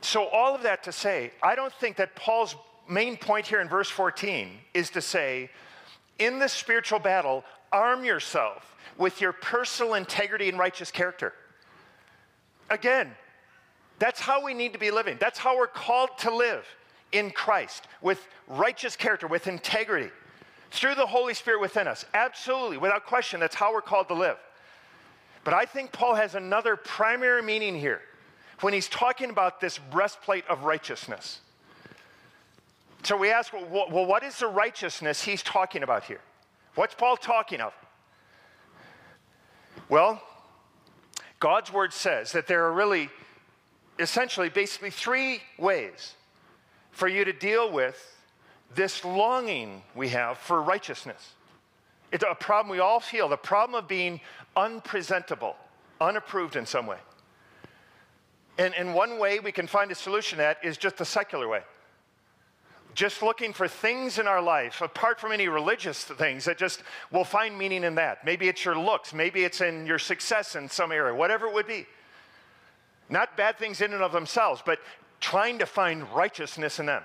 So, 0.00 0.26
all 0.26 0.56
of 0.56 0.64
that 0.64 0.82
to 0.82 0.92
say, 0.92 1.30
I 1.40 1.54
don't 1.54 1.72
think 1.74 1.96
that 1.98 2.16
Paul's 2.16 2.56
main 2.88 3.16
point 3.16 3.46
here 3.46 3.60
in 3.60 3.68
verse 3.68 3.88
14 3.88 4.50
is 4.74 4.90
to 4.90 5.00
say, 5.00 5.48
in 6.18 6.40
this 6.40 6.52
spiritual 6.52 6.98
battle, 6.98 7.44
arm 7.70 8.04
yourself 8.04 8.74
with 8.96 9.20
your 9.20 9.32
personal 9.32 9.94
integrity 9.94 10.48
and 10.48 10.58
righteous 10.58 10.90
character. 10.90 11.34
Again, 12.68 13.14
that's 13.98 14.20
how 14.20 14.44
we 14.44 14.54
need 14.54 14.72
to 14.72 14.78
be 14.78 14.90
living. 14.90 15.16
That's 15.20 15.38
how 15.38 15.56
we're 15.56 15.66
called 15.66 16.10
to 16.18 16.34
live 16.34 16.64
in 17.12 17.30
Christ 17.30 17.86
with 18.00 18.26
righteous 18.46 18.96
character, 18.96 19.26
with 19.26 19.46
integrity 19.46 20.10
through 20.70 20.94
the 20.94 21.06
Holy 21.06 21.34
Spirit 21.34 21.60
within 21.60 21.88
us. 21.88 22.04
Absolutely, 22.14 22.76
without 22.76 23.06
question, 23.06 23.40
that's 23.40 23.54
how 23.54 23.72
we're 23.72 23.80
called 23.80 24.08
to 24.08 24.14
live. 24.14 24.36
But 25.44 25.54
I 25.54 25.64
think 25.64 25.92
Paul 25.92 26.14
has 26.14 26.34
another 26.34 26.76
primary 26.76 27.42
meaning 27.42 27.74
here 27.74 28.02
when 28.60 28.74
he's 28.74 28.88
talking 28.88 29.30
about 29.30 29.60
this 29.60 29.78
breastplate 29.78 30.46
of 30.48 30.64
righteousness. 30.64 31.40
So 33.04 33.16
we 33.16 33.30
ask, 33.30 33.52
well, 33.52 34.06
what 34.06 34.22
is 34.22 34.38
the 34.38 34.48
righteousness 34.48 35.22
he's 35.22 35.42
talking 35.42 35.82
about 35.82 36.04
here? 36.04 36.20
What's 36.74 36.94
Paul 36.94 37.16
talking 37.16 37.60
of? 37.60 37.72
Well, 39.88 40.20
God's 41.40 41.72
word 41.72 41.92
says 41.92 42.32
that 42.32 42.46
there 42.46 42.64
are 42.64 42.72
really, 42.72 43.08
essentially, 43.98 44.48
basically 44.48 44.90
three 44.90 45.40
ways 45.58 46.14
for 46.90 47.08
you 47.08 47.24
to 47.24 47.32
deal 47.32 47.70
with 47.70 48.16
this 48.74 49.04
longing 49.04 49.82
we 49.94 50.08
have 50.08 50.38
for 50.38 50.62
righteousness. 50.62 51.32
It's 52.12 52.24
a 52.28 52.34
problem 52.34 52.70
we 52.70 52.80
all 52.80 53.00
feel 53.00 53.28
the 53.28 53.36
problem 53.36 53.82
of 53.82 53.88
being 53.88 54.20
unpresentable, 54.56 55.56
unapproved 56.00 56.56
in 56.56 56.66
some 56.66 56.86
way. 56.86 56.98
And, 58.58 58.74
and 58.74 58.94
one 58.94 59.18
way 59.18 59.38
we 59.38 59.52
can 59.52 59.66
find 59.66 59.90
a 59.90 59.94
solution 59.94 60.38
to 60.38 60.42
that 60.42 60.58
is 60.64 60.76
just 60.76 60.96
the 60.96 61.04
secular 61.04 61.46
way. 61.48 61.62
Just 62.94 63.22
looking 63.22 63.52
for 63.52 63.68
things 63.68 64.18
in 64.18 64.26
our 64.26 64.42
life, 64.42 64.80
apart 64.80 65.20
from 65.20 65.30
any 65.30 65.46
religious 65.46 66.02
things, 66.02 66.46
that 66.46 66.58
just 66.58 66.82
will 67.12 67.24
find 67.24 67.56
meaning 67.56 67.84
in 67.84 67.94
that. 67.94 68.24
Maybe 68.24 68.48
it's 68.48 68.64
your 68.64 68.76
looks, 68.76 69.14
maybe 69.14 69.44
it's 69.44 69.60
in 69.60 69.86
your 69.86 70.00
success 70.00 70.56
in 70.56 70.68
some 70.68 70.90
area, 70.90 71.14
whatever 71.14 71.46
it 71.46 71.54
would 71.54 71.68
be. 71.68 71.86
Not 73.08 73.36
bad 73.36 73.58
things 73.58 73.80
in 73.80 73.92
and 73.92 74.02
of 74.02 74.12
themselves, 74.12 74.62
but 74.64 74.80
trying 75.20 75.58
to 75.58 75.66
find 75.66 76.04
righteousness 76.12 76.78
in 76.78 76.86
them. 76.86 77.02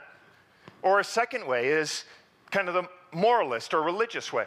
Or 0.81 0.99
a 0.99 1.03
second 1.03 1.47
way 1.47 1.67
is 1.67 2.03
kind 2.51 2.67
of 2.67 2.73
the 2.73 2.87
moralist 3.13 3.73
or 3.73 3.81
religious 3.81 4.33
way. 4.33 4.45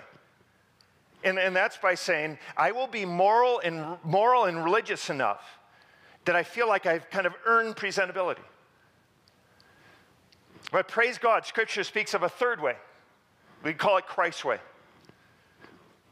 And, 1.25 1.39
and 1.39 1.57
that's 1.57 1.77
by 1.79 1.95
saying, 1.95 2.39
I 2.57 2.73
will 2.73 2.87
be 2.87 3.05
moral 3.05 3.61
and, 3.61 3.97
moral 4.05 4.45
and 4.45 4.63
religious 4.63 5.11
enough 5.11 5.43
that 6.25 6.37
I 6.37 6.43
feel 6.43 6.69
like 6.69 6.87
I've 6.87 7.09
kind 7.11 7.27
of 7.27 7.35
earned 7.47 7.77
presentability. 7.77 8.45
But 10.73 10.89
praise 10.89 11.17
God, 11.19 11.47
Scripture 11.47 11.85
speaks 11.85 12.15
of 12.15 12.23
a 12.23 12.29
third 12.29 12.61
way. 12.61 12.77
We 13.63 13.73
call 13.73 13.97
it 13.97 14.07
Christ's 14.07 14.45
way. 14.45 14.59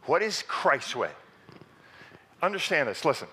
What 0.04 0.22
is 0.22 0.42
Christ's 0.46 0.96
way? 0.96 1.10
Understand 2.42 2.88
this, 2.88 3.04
listen. 3.04 3.28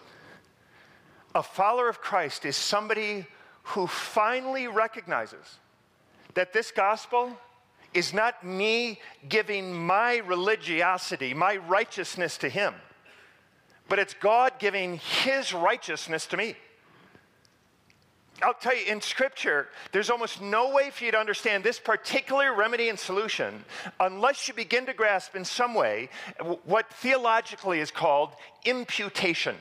A 1.34 1.44
follower 1.44 1.88
of 1.88 2.02
Christ 2.02 2.46
is 2.46 2.58
somebody 2.58 3.26
who 3.64 3.88
finally 3.88 4.68
recognizes 4.68 5.60
that 6.34 6.54
this 6.54 6.72
gospel 6.72 7.38
is 7.94 8.14
not 8.14 8.44
me 8.46 9.00
giving 9.28 9.74
my 9.74 10.18
religiosity, 10.18 11.34
my 11.34 11.58
righteousness 11.58 12.38
to 12.40 12.50
Him, 12.50 12.74
but 13.88 14.00
it's 14.00 14.14
God 14.14 14.54
giving 14.60 14.98
His 14.98 15.54
righteousness 15.54 16.26
to 16.28 16.38
me. 16.38 16.56
I'll 18.44 18.54
tell 18.56 18.76
you, 18.76 18.92
in 18.92 19.02
Scripture, 19.02 19.68
there's 19.92 20.10
almost 20.10 20.42
no 20.42 20.74
way 20.74 20.90
for 20.90 21.06
you 21.06 21.12
to 21.12 21.18
understand 21.18 21.64
this 21.64 21.80
particular 21.80 22.56
remedy 22.56 22.90
and 22.90 22.98
solution 22.98 23.64
unless 24.00 24.48
you 24.48 24.54
begin 24.54 24.86
to 24.88 24.94
grasp 24.94 25.36
in 25.36 25.46
some 25.46 25.76
way 25.76 26.10
what 26.64 26.92
theologically 26.94 27.80
is 27.80 27.92
called 27.92 28.32
imputation. 28.66 29.56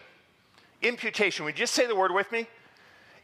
Imputation. 0.83 1.45
Would 1.45 1.57
you 1.57 1.64
just 1.64 1.75
say 1.75 1.87
the 1.87 1.97
word 1.97 2.12
with 2.12 2.31
me? 2.33 2.47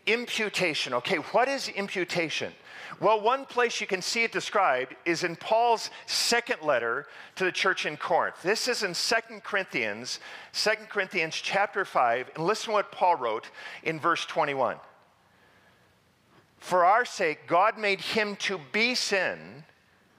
Imputation. 0.07 0.95
Okay, 0.95 1.16
what 1.16 1.49
is 1.49 1.69
imputation? 1.69 2.53
Well, 3.01 3.21
one 3.21 3.45
place 3.45 3.81
you 3.81 3.87
can 3.87 4.01
see 4.01 4.23
it 4.23 4.33
described 4.33 4.95
is 5.05 5.25
in 5.25 5.37
Paul's 5.37 5.90
second 6.07 6.62
letter 6.62 7.07
to 7.35 7.45
the 7.45 7.53
church 7.53 7.87
in 7.87 7.97
Corinth. 7.97 8.42
This 8.42 8.69
is 8.69 8.83
in 8.83 8.95
2 8.95 9.40
Corinthians, 9.42 10.21
2 10.53 10.71
Corinthians 10.88 11.35
chapter 11.35 11.85
5, 11.85 12.31
and 12.37 12.45
listen 12.45 12.66
to 12.66 12.73
what 12.73 12.92
Paul 12.92 13.16
wrote 13.16 13.51
in 13.83 13.99
verse 13.99 14.25
21. 14.25 14.77
For 16.59 16.85
our 16.85 17.05
sake, 17.05 17.47
God 17.47 17.79
made 17.79 18.01
him 18.01 18.37
to 18.37 18.61
be 18.73 18.95
sin 18.95 19.64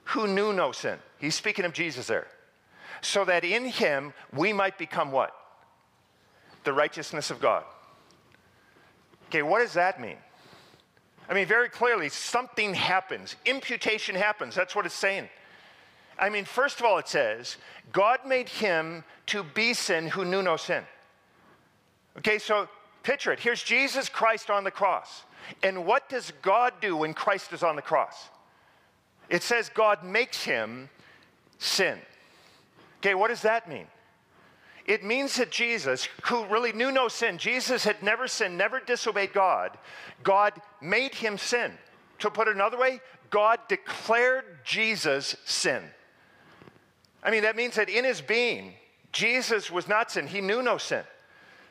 who 0.04 0.26
knew 0.26 0.52
no 0.52 0.72
sin. 0.72 0.98
He's 1.18 1.34
speaking 1.34 1.64
of 1.64 1.72
Jesus 1.72 2.06
there. 2.06 2.26
So 3.00 3.24
that 3.24 3.44
in 3.44 3.66
him 3.66 4.12
we 4.32 4.52
might 4.52 4.78
become 4.78 5.12
what? 5.12 5.34
The 6.68 6.74
righteousness 6.74 7.30
of 7.30 7.40
God. 7.40 7.64
Okay, 9.28 9.40
what 9.40 9.60
does 9.60 9.72
that 9.72 10.02
mean? 10.02 10.18
I 11.26 11.32
mean, 11.32 11.46
very 11.46 11.70
clearly, 11.70 12.10
something 12.10 12.74
happens. 12.74 13.36
Imputation 13.46 14.14
happens. 14.14 14.54
That's 14.54 14.76
what 14.76 14.84
it's 14.84 14.94
saying. 14.94 15.30
I 16.18 16.28
mean, 16.28 16.44
first 16.44 16.78
of 16.78 16.84
all, 16.84 16.98
it 16.98 17.08
says, 17.08 17.56
God 17.90 18.18
made 18.26 18.50
him 18.50 19.02
to 19.28 19.44
be 19.44 19.72
sin 19.72 20.08
who 20.08 20.26
knew 20.26 20.42
no 20.42 20.58
sin. 20.58 20.84
Okay, 22.18 22.38
so 22.38 22.68
picture 23.02 23.32
it. 23.32 23.40
Here's 23.40 23.62
Jesus 23.62 24.10
Christ 24.10 24.50
on 24.50 24.62
the 24.62 24.70
cross. 24.70 25.22
And 25.62 25.86
what 25.86 26.10
does 26.10 26.34
God 26.42 26.74
do 26.82 26.98
when 26.98 27.14
Christ 27.14 27.54
is 27.54 27.62
on 27.62 27.76
the 27.76 27.82
cross? 27.82 28.28
It 29.30 29.42
says 29.42 29.70
God 29.70 30.04
makes 30.04 30.44
him 30.44 30.90
sin. 31.56 31.98
Okay, 33.00 33.14
what 33.14 33.28
does 33.28 33.40
that 33.40 33.70
mean? 33.70 33.86
It 34.88 35.04
means 35.04 35.36
that 35.36 35.50
Jesus, 35.50 36.08
who 36.24 36.46
really 36.46 36.72
knew 36.72 36.90
no 36.90 37.08
sin, 37.08 37.36
Jesus 37.36 37.84
had 37.84 38.02
never 38.02 38.26
sinned, 38.26 38.56
never 38.56 38.80
disobeyed 38.80 39.34
God, 39.34 39.76
God 40.22 40.54
made 40.80 41.14
him 41.14 41.36
sin. 41.36 41.72
To 42.20 42.30
put 42.30 42.48
it 42.48 42.54
another 42.54 42.78
way, 42.78 43.00
God 43.28 43.60
declared 43.68 44.44
Jesus 44.64 45.36
sin. 45.44 45.82
I 47.22 47.30
mean, 47.30 47.42
that 47.42 47.54
means 47.54 47.74
that 47.74 47.90
in 47.90 48.02
his 48.02 48.22
being, 48.22 48.72
Jesus 49.12 49.70
was 49.70 49.88
not 49.88 50.10
sin. 50.10 50.26
He 50.26 50.40
knew 50.40 50.62
no 50.62 50.78
sin. 50.78 51.04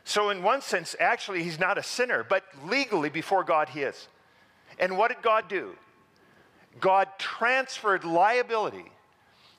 So, 0.03 0.29
in 0.29 0.43
one 0.43 0.61
sense, 0.61 0.95
actually, 0.99 1.41
he's 1.41 1.59
not 1.59 1.79
a 1.79 1.83
sinner, 1.83 2.23
but 2.23 2.43
legally 2.65 3.09
before 3.09 3.43
God, 3.43 3.69
he 3.69 3.81
is. 3.81 4.07
And 4.77 4.95
what 4.95 5.07
did 5.07 5.23
God 5.23 5.49
do? 5.49 5.75
God 6.79 7.07
transferred 7.17 8.03
liability 8.03 8.91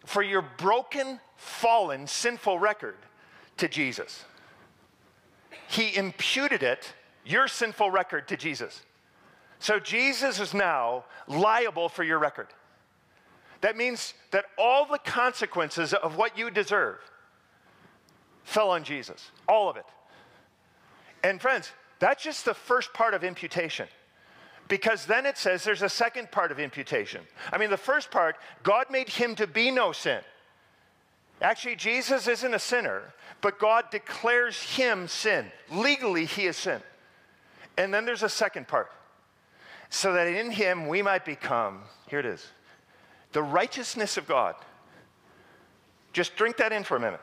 for 0.07 0.23
your 0.23 0.42
broken, 0.42 1.18
fallen, 1.37 2.07
sinful 2.07 2.61
record 2.61 2.94
to 3.59 3.68
Jesus. 3.68 4.25
He 5.68 5.94
imputed 5.97 6.62
it, 6.62 6.92
your 7.25 7.49
sinful 7.49 7.90
record, 7.90 8.29
to 8.29 8.37
Jesus. 8.37 8.83
So 9.59 9.79
Jesus 9.79 10.40
is 10.40 10.55
now 10.55 11.05
liable 11.27 11.88
for 11.88 12.05
your 12.05 12.18
record. 12.18 12.49
That 13.61 13.77
means 13.77 14.14
that 14.31 14.47
all 14.57 14.87
the 14.87 14.99
consequences 14.99 15.92
of 15.92 16.16
what 16.16 16.38
you 16.38 16.51
deserve 16.51 16.99
fell 18.44 18.71
on 18.71 18.85
Jesus, 18.85 19.31
all 19.49 19.68
of 19.68 19.77
it. 19.77 19.85
And 21.23 21.40
friends, 21.40 21.71
that's 21.99 22.23
just 22.23 22.44
the 22.44 22.55
first 22.55 22.92
part 22.92 23.14
of 23.14 23.25
imputation. 23.25 23.88
Because 24.68 25.07
then 25.07 25.27
it 25.27 25.37
says 25.37 25.64
there's 25.64 25.83
a 25.83 25.88
second 25.88 26.31
part 26.31 26.53
of 26.53 26.61
imputation. 26.61 27.23
I 27.53 27.59
mean, 27.59 27.71
the 27.71 27.77
first 27.77 28.11
part, 28.11 28.37
God 28.62 28.87
made 28.90 29.09
him 29.09 29.35
to 29.37 29.47
be 29.47 29.71
no 29.71 29.92
sin. 29.92 30.21
Actually, 31.40 31.77
Jesus 31.77 32.27
isn't 32.27 32.55
a 32.55 32.59
sinner, 32.59 33.14
but 33.40 33.59
God 33.59 33.90
declares 33.90 34.61
him 34.61 35.07
sin. 35.07 35.46
Legally, 35.70 36.24
he 36.24 36.46
is 36.46 36.57
sin. 36.57 36.81
And 37.77 37.94
then 37.94 38.05
there's 38.05 38.24
a 38.24 38.29
second 38.29 38.66
part. 38.66 38.90
So 39.90 40.12
that 40.14 40.27
in 40.27 40.51
him 40.51 40.88
we 40.88 41.01
might 41.01 41.24
become, 41.24 41.81
here 42.09 42.18
it 42.18 42.27
is, 42.27 42.44
the 43.33 43.42
righteousness 43.42 44.16
of 44.16 44.27
God. 44.27 44.57
Just 46.12 46.35
drink 46.37 46.57
that 46.57 46.72
in 46.72 46.83
for 46.83 46.96
a 46.96 47.01
minute. 47.01 47.20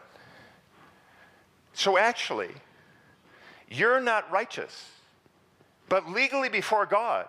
So 1.74 1.98
actually, 1.98 2.52
you're 3.70 4.00
not 4.00 4.32
righteous, 4.32 4.90
but 5.90 6.10
legally 6.10 6.48
before 6.48 6.86
God, 6.86 7.28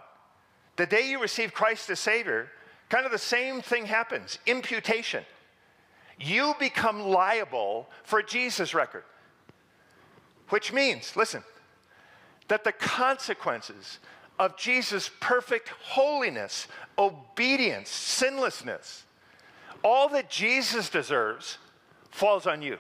the 0.77 0.87
day 0.87 1.11
you 1.11 1.21
receive 1.21 1.53
Christ 1.53 1.91
as 1.91 1.99
Savior, 1.99 2.49
kind 2.89 3.05
of 3.05 3.13
the 3.13 3.19
same 3.19 3.61
thing 3.61 3.87
happens 3.87 4.39
imputation 4.47 5.25
you 6.19 6.55
become 6.59 7.01
liable 7.03 7.89
for 8.05 8.23
Jesus' 8.23 8.75
record. 8.75 9.05
Which 10.49 10.73
means, 10.73 11.17
listen, 11.17 11.43
that 12.49 12.65
the 12.65 12.73
consequences 12.73 13.99
of 14.39 14.57
Jesus' 14.57 15.11
perfect 15.21 15.69
holiness, 15.69 16.69
obedience, 16.99 17.91
sinlessness, 17.91 19.05
all 19.83 20.09
that 20.11 20.31
Jesus 20.31 20.89
deserves 20.89 21.59
falls 22.11 22.47
on 22.47 22.63
you. 22.63 22.79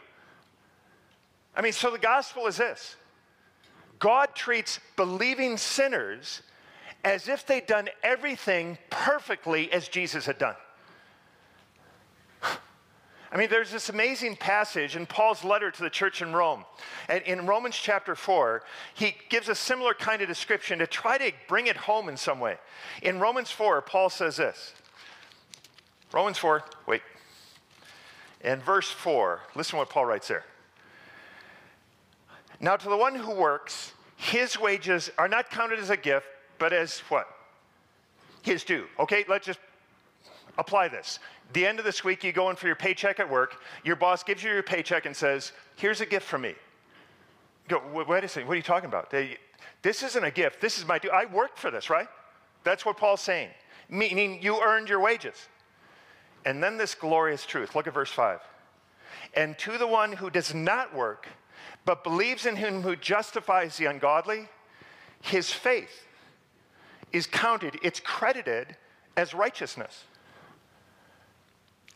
I 1.54 1.62
mean, 1.62 1.72
so 1.72 1.90
the 1.90 1.98
gospel 1.98 2.46
is 2.46 2.56
this 2.58 2.96
God 3.98 4.34
treats 4.34 4.80
believing 4.96 5.56
sinners 5.56 6.42
as 7.04 7.28
if 7.28 7.46
they'd 7.46 7.66
done 7.66 7.88
everything 8.02 8.78
perfectly 8.90 9.72
as 9.72 9.88
Jesus 9.88 10.26
had 10.26 10.38
done. 10.38 10.56
I 13.32 13.36
mean, 13.36 13.50
there's 13.50 13.72
this 13.72 13.88
amazing 13.88 14.36
passage 14.36 14.94
in 14.94 15.04
Paul's 15.04 15.44
letter 15.44 15.70
to 15.70 15.82
the 15.82 15.90
church 15.90 16.22
in 16.22 16.32
Rome. 16.32 16.64
And 17.08 17.22
in 17.24 17.46
Romans 17.46 17.76
chapter 17.76 18.14
4, 18.14 18.62
he 18.94 19.16
gives 19.28 19.48
a 19.48 19.54
similar 19.54 19.94
kind 19.94 20.22
of 20.22 20.28
description 20.28 20.78
to 20.78 20.86
try 20.86 21.18
to 21.18 21.32
bring 21.48 21.66
it 21.66 21.76
home 21.76 22.08
in 22.08 22.16
some 22.16 22.38
way. 22.38 22.56
In 23.02 23.18
Romans 23.18 23.50
4, 23.50 23.82
Paul 23.82 24.10
says 24.10 24.36
this 24.36 24.74
Romans 26.12 26.38
4, 26.38 26.62
wait. 26.86 27.02
In 28.42 28.60
verse 28.60 28.90
4, 28.90 29.40
listen 29.56 29.78
what 29.78 29.90
Paul 29.90 30.06
writes 30.06 30.28
there. 30.28 30.44
Now, 32.60 32.76
to 32.76 32.88
the 32.88 32.96
one 32.96 33.14
who 33.14 33.34
works, 33.34 33.92
his 34.16 34.58
wages 34.58 35.10
are 35.18 35.28
not 35.28 35.50
counted 35.50 35.78
as 35.78 35.90
a 35.90 35.96
gift, 35.96 36.26
but 36.58 36.72
as 36.72 37.00
what? 37.08 37.28
His 38.42 38.64
due. 38.64 38.86
Okay, 38.98 39.24
let's 39.28 39.44
just 39.44 39.58
apply 40.58 40.88
this. 40.88 41.18
The 41.52 41.66
end 41.66 41.78
of 41.78 41.84
this 41.84 42.02
week, 42.02 42.24
you 42.24 42.32
go 42.32 42.50
in 42.50 42.56
for 42.56 42.66
your 42.66 42.76
paycheck 42.76 43.20
at 43.20 43.30
work. 43.30 43.62
Your 43.84 43.96
boss 43.96 44.22
gives 44.22 44.42
you 44.42 44.50
your 44.50 44.62
paycheck 44.62 45.06
and 45.06 45.14
says, 45.14 45.52
Here's 45.76 46.00
a 46.00 46.06
gift 46.06 46.26
from 46.26 46.42
me. 46.42 46.54
You 47.68 47.80
go, 47.80 48.04
wait 48.04 48.24
a 48.24 48.28
second, 48.28 48.48
what 48.48 48.54
are 48.54 48.56
you 48.56 48.62
talking 48.62 48.88
about? 48.88 49.10
They, 49.10 49.38
this 49.82 50.02
isn't 50.02 50.24
a 50.24 50.30
gift. 50.30 50.60
This 50.60 50.78
is 50.78 50.86
my 50.86 50.98
due. 50.98 51.10
I 51.10 51.26
worked 51.26 51.58
for 51.58 51.70
this, 51.70 51.90
right? 51.90 52.08
That's 52.64 52.84
what 52.84 52.96
Paul's 52.96 53.20
saying, 53.20 53.50
meaning 53.88 54.42
you 54.42 54.60
earned 54.62 54.88
your 54.88 55.00
wages. 55.00 55.48
And 56.44 56.62
then 56.62 56.76
this 56.76 56.94
glorious 56.94 57.44
truth. 57.44 57.74
Look 57.74 57.86
at 57.86 57.94
verse 57.94 58.10
5. 58.10 58.40
And 59.34 59.58
to 59.58 59.78
the 59.78 59.86
one 59.86 60.12
who 60.12 60.30
does 60.30 60.54
not 60.54 60.94
work, 60.94 61.26
but 61.84 62.04
believes 62.04 62.46
in 62.46 62.56
him 62.56 62.82
who 62.82 62.94
justifies 62.96 63.76
the 63.76 63.86
ungodly, 63.86 64.48
his 65.20 65.52
faith 65.52 66.06
is 67.12 67.26
counted, 67.26 67.78
it's 67.82 68.00
credited 68.00 68.76
as 69.16 69.34
righteousness. 69.34 70.04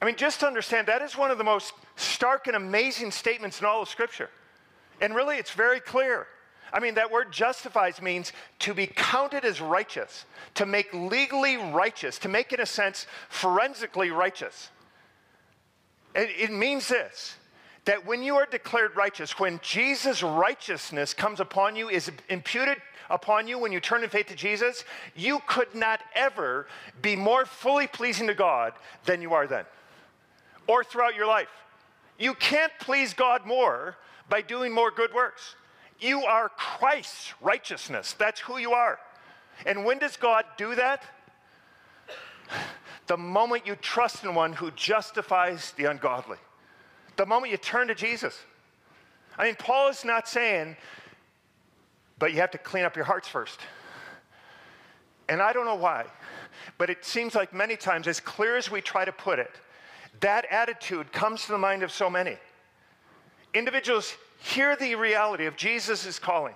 I 0.00 0.06
mean, 0.06 0.16
just 0.16 0.40
to 0.40 0.46
understand, 0.46 0.86
that 0.88 1.02
is 1.02 1.16
one 1.16 1.30
of 1.30 1.38
the 1.38 1.44
most 1.44 1.74
stark 1.96 2.46
and 2.46 2.56
amazing 2.56 3.10
statements 3.10 3.60
in 3.60 3.66
all 3.66 3.82
of 3.82 3.88
Scripture. 3.88 4.30
And 5.00 5.14
really, 5.14 5.36
it's 5.36 5.50
very 5.50 5.80
clear. 5.80 6.26
I 6.72 6.80
mean, 6.80 6.94
that 6.94 7.10
word 7.10 7.32
justifies 7.32 8.00
means 8.00 8.32
to 8.60 8.72
be 8.72 8.86
counted 8.86 9.44
as 9.44 9.60
righteous, 9.60 10.24
to 10.54 10.64
make 10.64 10.92
legally 10.94 11.56
righteous, 11.56 12.18
to 12.20 12.28
make, 12.28 12.52
in 12.52 12.60
a 12.60 12.66
sense, 12.66 13.06
forensically 13.28 14.10
righteous. 14.10 14.70
It, 16.14 16.30
it 16.38 16.52
means 16.52 16.88
this 16.88 17.36
that 17.86 18.06
when 18.06 18.22
you 18.22 18.36
are 18.36 18.46
declared 18.46 18.94
righteous, 18.94 19.38
when 19.38 19.58
Jesus' 19.62 20.22
righteousness 20.22 21.14
comes 21.14 21.40
upon 21.40 21.74
you, 21.74 21.88
is 21.88 22.10
imputed 22.28 22.76
upon 23.08 23.48
you 23.48 23.58
when 23.58 23.72
you 23.72 23.80
turn 23.80 24.04
in 24.04 24.10
faith 24.10 24.26
to 24.26 24.36
Jesus, 24.36 24.84
you 25.16 25.40
could 25.46 25.74
not 25.74 26.00
ever 26.14 26.66
be 27.00 27.16
more 27.16 27.46
fully 27.46 27.86
pleasing 27.86 28.26
to 28.26 28.34
God 28.34 28.74
than 29.06 29.22
you 29.22 29.32
are 29.32 29.46
then 29.46 29.64
or 30.70 30.84
throughout 30.84 31.16
your 31.16 31.26
life. 31.26 31.48
You 32.16 32.32
can't 32.34 32.70
please 32.78 33.12
God 33.12 33.44
more 33.44 33.96
by 34.28 34.40
doing 34.40 34.72
more 34.72 34.92
good 34.92 35.12
works. 35.12 35.56
You 35.98 36.22
are 36.22 36.48
Christ's 36.48 37.34
righteousness. 37.40 38.14
That's 38.16 38.38
who 38.38 38.56
you 38.58 38.70
are. 38.72 39.00
And 39.66 39.84
when 39.84 39.98
does 39.98 40.16
God 40.16 40.44
do 40.56 40.76
that? 40.76 41.02
The 43.08 43.16
moment 43.16 43.66
you 43.66 43.74
trust 43.74 44.22
in 44.22 44.32
one 44.32 44.52
who 44.52 44.70
justifies 44.70 45.72
the 45.72 45.86
ungodly. 45.86 46.38
The 47.16 47.26
moment 47.26 47.50
you 47.50 47.58
turn 47.58 47.88
to 47.88 47.94
Jesus. 47.96 48.38
I 49.36 49.46
mean, 49.46 49.56
Paul 49.56 49.88
is 49.88 50.04
not 50.04 50.28
saying, 50.28 50.76
but 52.20 52.32
you 52.32 52.38
have 52.38 52.52
to 52.52 52.58
clean 52.58 52.84
up 52.84 52.94
your 52.94 53.06
hearts 53.06 53.26
first. 53.26 53.58
And 55.28 55.42
I 55.42 55.52
don't 55.52 55.64
know 55.64 55.74
why, 55.74 56.06
but 56.78 56.90
it 56.90 57.04
seems 57.04 57.34
like 57.34 57.52
many 57.52 57.76
times, 57.76 58.06
as 58.06 58.20
clear 58.20 58.56
as 58.56 58.70
we 58.70 58.80
try 58.80 59.04
to 59.04 59.12
put 59.12 59.40
it, 59.40 59.50
that 60.20 60.44
attitude 60.50 61.12
comes 61.12 61.46
to 61.46 61.52
the 61.52 61.58
mind 61.58 61.82
of 61.82 61.92
so 61.92 62.10
many. 62.10 62.36
Individuals 63.54 64.16
hear 64.38 64.76
the 64.76 64.94
reality 64.94 65.46
of 65.46 65.56
Jesus' 65.56 66.18
calling. 66.18 66.54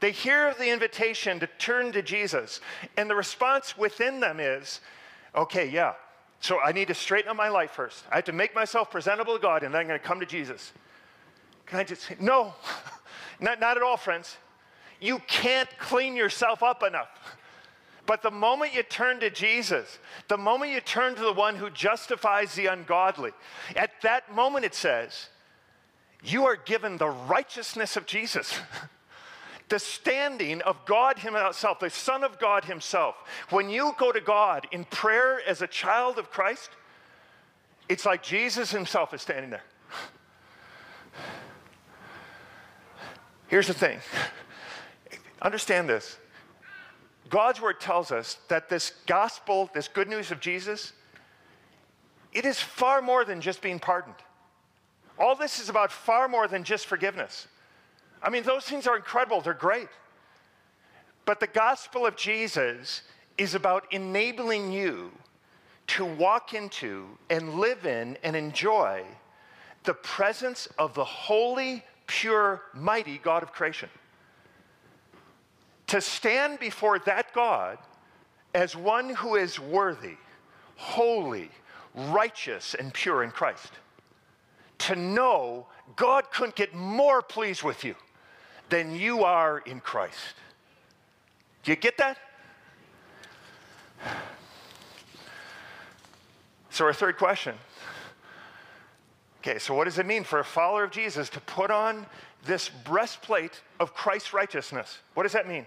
They 0.00 0.10
hear 0.10 0.54
the 0.58 0.70
invitation 0.70 1.40
to 1.40 1.48
turn 1.58 1.92
to 1.92 2.02
Jesus, 2.02 2.60
and 2.96 3.08
the 3.08 3.14
response 3.14 3.76
within 3.78 4.20
them 4.20 4.40
is, 4.40 4.80
okay, 5.34 5.68
yeah, 5.68 5.94
so 6.40 6.60
I 6.60 6.72
need 6.72 6.88
to 6.88 6.94
straighten 6.94 7.30
up 7.30 7.36
my 7.36 7.48
life 7.48 7.70
first. 7.70 8.04
I 8.10 8.16
have 8.16 8.24
to 8.24 8.32
make 8.32 8.54
myself 8.54 8.90
presentable 8.90 9.34
to 9.34 9.40
God, 9.40 9.62
and 9.62 9.74
then 9.74 9.80
I'm 9.80 9.86
going 9.88 9.98
to 9.98 10.06
come 10.06 10.20
to 10.20 10.26
Jesus. 10.26 10.72
Can 11.64 11.78
I 11.78 11.84
just 11.84 12.02
say, 12.02 12.16
no, 12.20 12.54
not, 13.40 13.58
not 13.58 13.76
at 13.76 13.82
all, 13.82 13.96
friends. 13.96 14.36
You 15.00 15.18
can't 15.26 15.68
clean 15.78 16.14
yourself 16.14 16.62
up 16.62 16.82
enough. 16.82 17.08
But 18.06 18.22
the 18.22 18.30
moment 18.30 18.74
you 18.74 18.82
turn 18.82 19.20
to 19.20 19.30
Jesus, 19.30 19.98
the 20.28 20.38
moment 20.38 20.72
you 20.72 20.80
turn 20.80 21.14
to 21.16 21.22
the 21.22 21.32
one 21.32 21.56
who 21.56 21.70
justifies 21.70 22.54
the 22.54 22.66
ungodly, 22.66 23.32
at 23.74 23.90
that 24.02 24.32
moment 24.34 24.64
it 24.64 24.74
says, 24.74 25.28
you 26.22 26.46
are 26.46 26.56
given 26.56 26.96
the 26.96 27.08
righteousness 27.08 27.96
of 27.96 28.06
Jesus. 28.06 28.58
the 29.68 29.78
standing 29.78 30.62
of 30.62 30.84
God 30.84 31.18
Himself, 31.18 31.80
the 31.80 31.90
Son 31.90 32.22
of 32.22 32.38
God 32.38 32.64
Himself. 32.64 33.16
When 33.50 33.68
you 33.68 33.94
go 33.98 34.12
to 34.12 34.20
God 34.20 34.66
in 34.70 34.84
prayer 34.84 35.40
as 35.46 35.60
a 35.62 35.66
child 35.66 36.18
of 36.18 36.30
Christ, 36.30 36.70
it's 37.88 38.06
like 38.06 38.22
Jesus 38.22 38.70
Himself 38.70 39.12
is 39.14 39.22
standing 39.22 39.50
there. 39.50 39.64
Here's 43.48 43.66
the 43.66 43.74
thing 43.74 43.98
understand 45.42 45.88
this. 45.88 46.18
God's 47.28 47.60
word 47.60 47.80
tells 47.80 48.12
us 48.12 48.38
that 48.48 48.68
this 48.68 48.92
gospel, 49.06 49.70
this 49.74 49.88
good 49.88 50.08
news 50.08 50.30
of 50.30 50.40
Jesus, 50.40 50.92
it 52.32 52.44
is 52.44 52.60
far 52.60 53.02
more 53.02 53.24
than 53.24 53.40
just 53.40 53.62
being 53.62 53.78
pardoned. 53.78 54.16
All 55.18 55.34
this 55.34 55.58
is 55.58 55.68
about 55.68 55.90
far 55.90 56.28
more 56.28 56.46
than 56.46 56.62
just 56.62 56.86
forgiveness. 56.86 57.48
I 58.22 58.30
mean, 58.30 58.42
those 58.42 58.64
things 58.64 58.86
are 58.86 58.96
incredible, 58.96 59.40
they're 59.40 59.54
great. 59.54 59.88
But 61.24 61.40
the 61.40 61.46
gospel 61.46 62.06
of 62.06 62.16
Jesus 62.16 63.02
is 63.38 63.54
about 63.54 63.92
enabling 63.92 64.72
you 64.72 65.10
to 65.88 66.04
walk 66.04 66.54
into 66.54 67.06
and 67.30 67.54
live 67.54 67.86
in 67.86 68.16
and 68.22 68.36
enjoy 68.36 69.04
the 69.84 69.94
presence 69.94 70.68
of 70.78 70.94
the 70.94 71.04
holy, 71.04 71.84
pure, 72.06 72.62
mighty 72.74 73.18
God 73.18 73.42
of 73.42 73.52
creation. 73.52 73.88
To 75.88 76.00
stand 76.00 76.58
before 76.58 76.98
that 77.00 77.32
God 77.32 77.78
as 78.54 78.74
one 78.74 79.10
who 79.10 79.36
is 79.36 79.60
worthy, 79.60 80.16
holy, 80.76 81.50
righteous, 81.94 82.74
and 82.74 82.92
pure 82.92 83.22
in 83.22 83.30
Christ. 83.30 83.72
To 84.78 84.96
know 84.96 85.66
God 85.94 86.30
couldn't 86.30 86.56
get 86.56 86.74
more 86.74 87.22
pleased 87.22 87.62
with 87.62 87.84
you 87.84 87.94
than 88.68 88.94
you 88.94 89.24
are 89.24 89.58
in 89.60 89.80
Christ. 89.80 90.34
Do 91.62 91.70
you 91.70 91.76
get 91.76 91.96
that? 91.98 92.18
So, 96.70 96.84
our 96.84 96.92
third 96.92 97.16
question. 97.16 97.54
Okay, 99.40 99.58
so 99.58 99.74
what 99.74 99.84
does 99.84 99.98
it 99.98 100.06
mean 100.06 100.24
for 100.24 100.40
a 100.40 100.44
follower 100.44 100.84
of 100.84 100.90
Jesus 100.90 101.28
to 101.30 101.40
put 101.40 101.70
on 101.70 102.04
this 102.46 102.68
breastplate 102.68 103.60
of 103.80 103.94
Christ's 103.94 104.32
righteousness? 104.32 104.98
What 105.14 105.24
does 105.24 105.32
that 105.32 105.48
mean? 105.48 105.66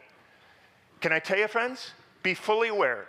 Can 1.02 1.12
I 1.12 1.20
tell 1.20 1.38
you, 1.38 1.48
friends? 1.48 1.92
Be 2.24 2.34
fully 2.34 2.68
aware 2.68 3.08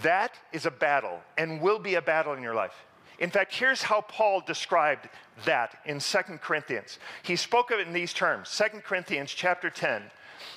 that 0.00 0.38
is 0.52 0.64
a 0.64 0.70
battle 0.70 1.20
and 1.36 1.60
will 1.60 1.78
be 1.78 1.96
a 1.96 2.02
battle 2.02 2.32
in 2.32 2.42
your 2.42 2.54
life. 2.54 2.74
In 3.18 3.30
fact, 3.30 3.54
here's 3.54 3.82
how 3.82 4.00
Paul 4.00 4.40
described 4.40 5.08
that 5.44 5.78
in 5.84 6.00
Second 6.00 6.40
Corinthians. 6.40 6.98
He 7.22 7.36
spoke 7.36 7.70
of 7.70 7.78
it 7.78 7.86
in 7.86 7.92
these 7.92 8.12
terms 8.12 8.48
Second 8.48 8.84
Corinthians 8.84 9.30
chapter 9.30 9.68
10 9.68 10.02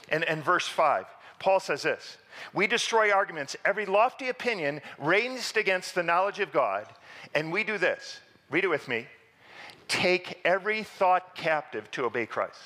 and, 0.09 0.23
and 0.23 0.43
verse 0.43 0.67
5. 0.67 1.05
Paul 1.39 1.59
says 1.59 1.83
this 1.83 2.17
We 2.53 2.65
destroy 2.65 3.11
arguments, 3.11 3.55
every 3.65 3.85
lofty 3.85 4.29
opinion 4.29 4.81
raised 4.97 5.57
against 5.57 5.95
the 5.95 6.03
knowledge 6.03 6.39
of 6.39 6.53
God, 6.53 6.87
and 7.33 7.51
we 7.51 7.63
do 7.63 7.77
this. 7.77 8.19
Read 8.49 8.63
it 8.63 8.69
with 8.69 8.87
me. 8.87 9.05
Take 9.87 10.39
every 10.43 10.83
thought 10.83 11.35
captive 11.35 11.89
to 11.91 12.05
obey 12.05 12.25
Christ. 12.25 12.59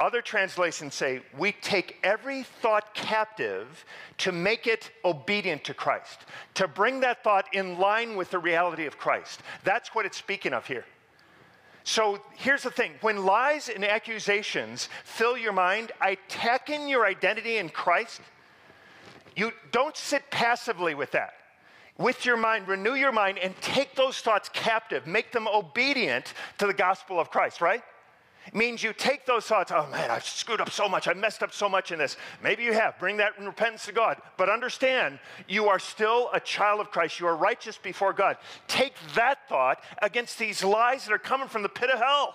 Other 0.00 0.20
translations 0.20 0.94
say, 0.94 1.20
we 1.38 1.52
take 1.52 1.98
every 2.02 2.42
thought 2.42 2.94
captive 2.94 3.84
to 4.18 4.32
make 4.32 4.66
it 4.66 4.90
obedient 5.04 5.62
to 5.64 5.74
Christ, 5.74 6.20
to 6.54 6.66
bring 6.66 7.00
that 7.00 7.22
thought 7.22 7.46
in 7.54 7.78
line 7.78 8.16
with 8.16 8.30
the 8.30 8.38
reality 8.40 8.86
of 8.86 8.98
Christ. 8.98 9.40
That's 9.62 9.94
what 9.94 10.04
it's 10.04 10.16
speaking 10.16 10.52
of 10.52 10.66
here. 10.66 10.84
So 11.84 12.18
here's 12.34 12.62
the 12.62 12.70
thing 12.70 12.92
when 13.02 13.24
lies 13.24 13.68
and 13.68 13.84
accusations 13.84 14.88
fill 15.04 15.36
your 15.36 15.52
mind, 15.52 15.92
attacking 16.00 16.88
your 16.88 17.06
identity 17.06 17.58
in 17.58 17.68
Christ, 17.68 18.20
you 19.36 19.52
don't 19.70 19.96
sit 19.96 20.28
passively 20.30 20.94
with 20.94 21.12
that. 21.12 21.34
With 21.96 22.24
your 22.24 22.36
mind, 22.36 22.66
renew 22.66 22.94
your 22.94 23.12
mind 23.12 23.38
and 23.38 23.54
take 23.60 23.94
those 23.94 24.18
thoughts 24.18 24.48
captive, 24.52 25.06
make 25.06 25.30
them 25.30 25.46
obedient 25.46 26.34
to 26.58 26.66
the 26.66 26.74
gospel 26.74 27.20
of 27.20 27.30
Christ, 27.30 27.60
right? 27.60 27.82
means 28.52 28.82
you 28.82 28.92
take 28.92 29.24
those 29.24 29.46
thoughts, 29.46 29.72
oh 29.74 29.86
man, 29.90 30.10
I've 30.10 30.24
screwed 30.24 30.60
up 30.60 30.70
so 30.70 30.88
much, 30.88 31.08
I 31.08 31.14
messed 31.14 31.42
up 31.42 31.52
so 31.52 31.68
much 31.68 31.92
in 31.92 31.98
this. 31.98 32.16
Maybe 32.42 32.64
you 32.64 32.72
have. 32.72 32.98
Bring 32.98 33.16
that 33.18 33.38
repentance 33.40 33.86
to 33.86 33.92
God. 33.92 34.20
But 34.36 34.50
understand, 34.50 35.18
you 35.48 35.68
are 35.68 35.78
still 35.78 36.28
a 36.34 36.40
child 36.40 36.80
of 36.80 36.90
Christ. 36.90 37.20
You 37.20 37.26
are 37.26 37.36
righteous 37.36 37.78
before 37.78 38.12
God. 38.12 38.36
Take 38.66 38.94
that 39.14 39.48
thought 39.48 39.82
against 40.02 40.38
these 40.38 40.62
lies 40.62 41.06
that 41.06 41.12
are 41.12 41.18
coming 41.18 41.48
from 41.48 41.62
the 41.62 41.68
pit 41.68 41.90
of 41.90 41.98
hell 41.98 42.34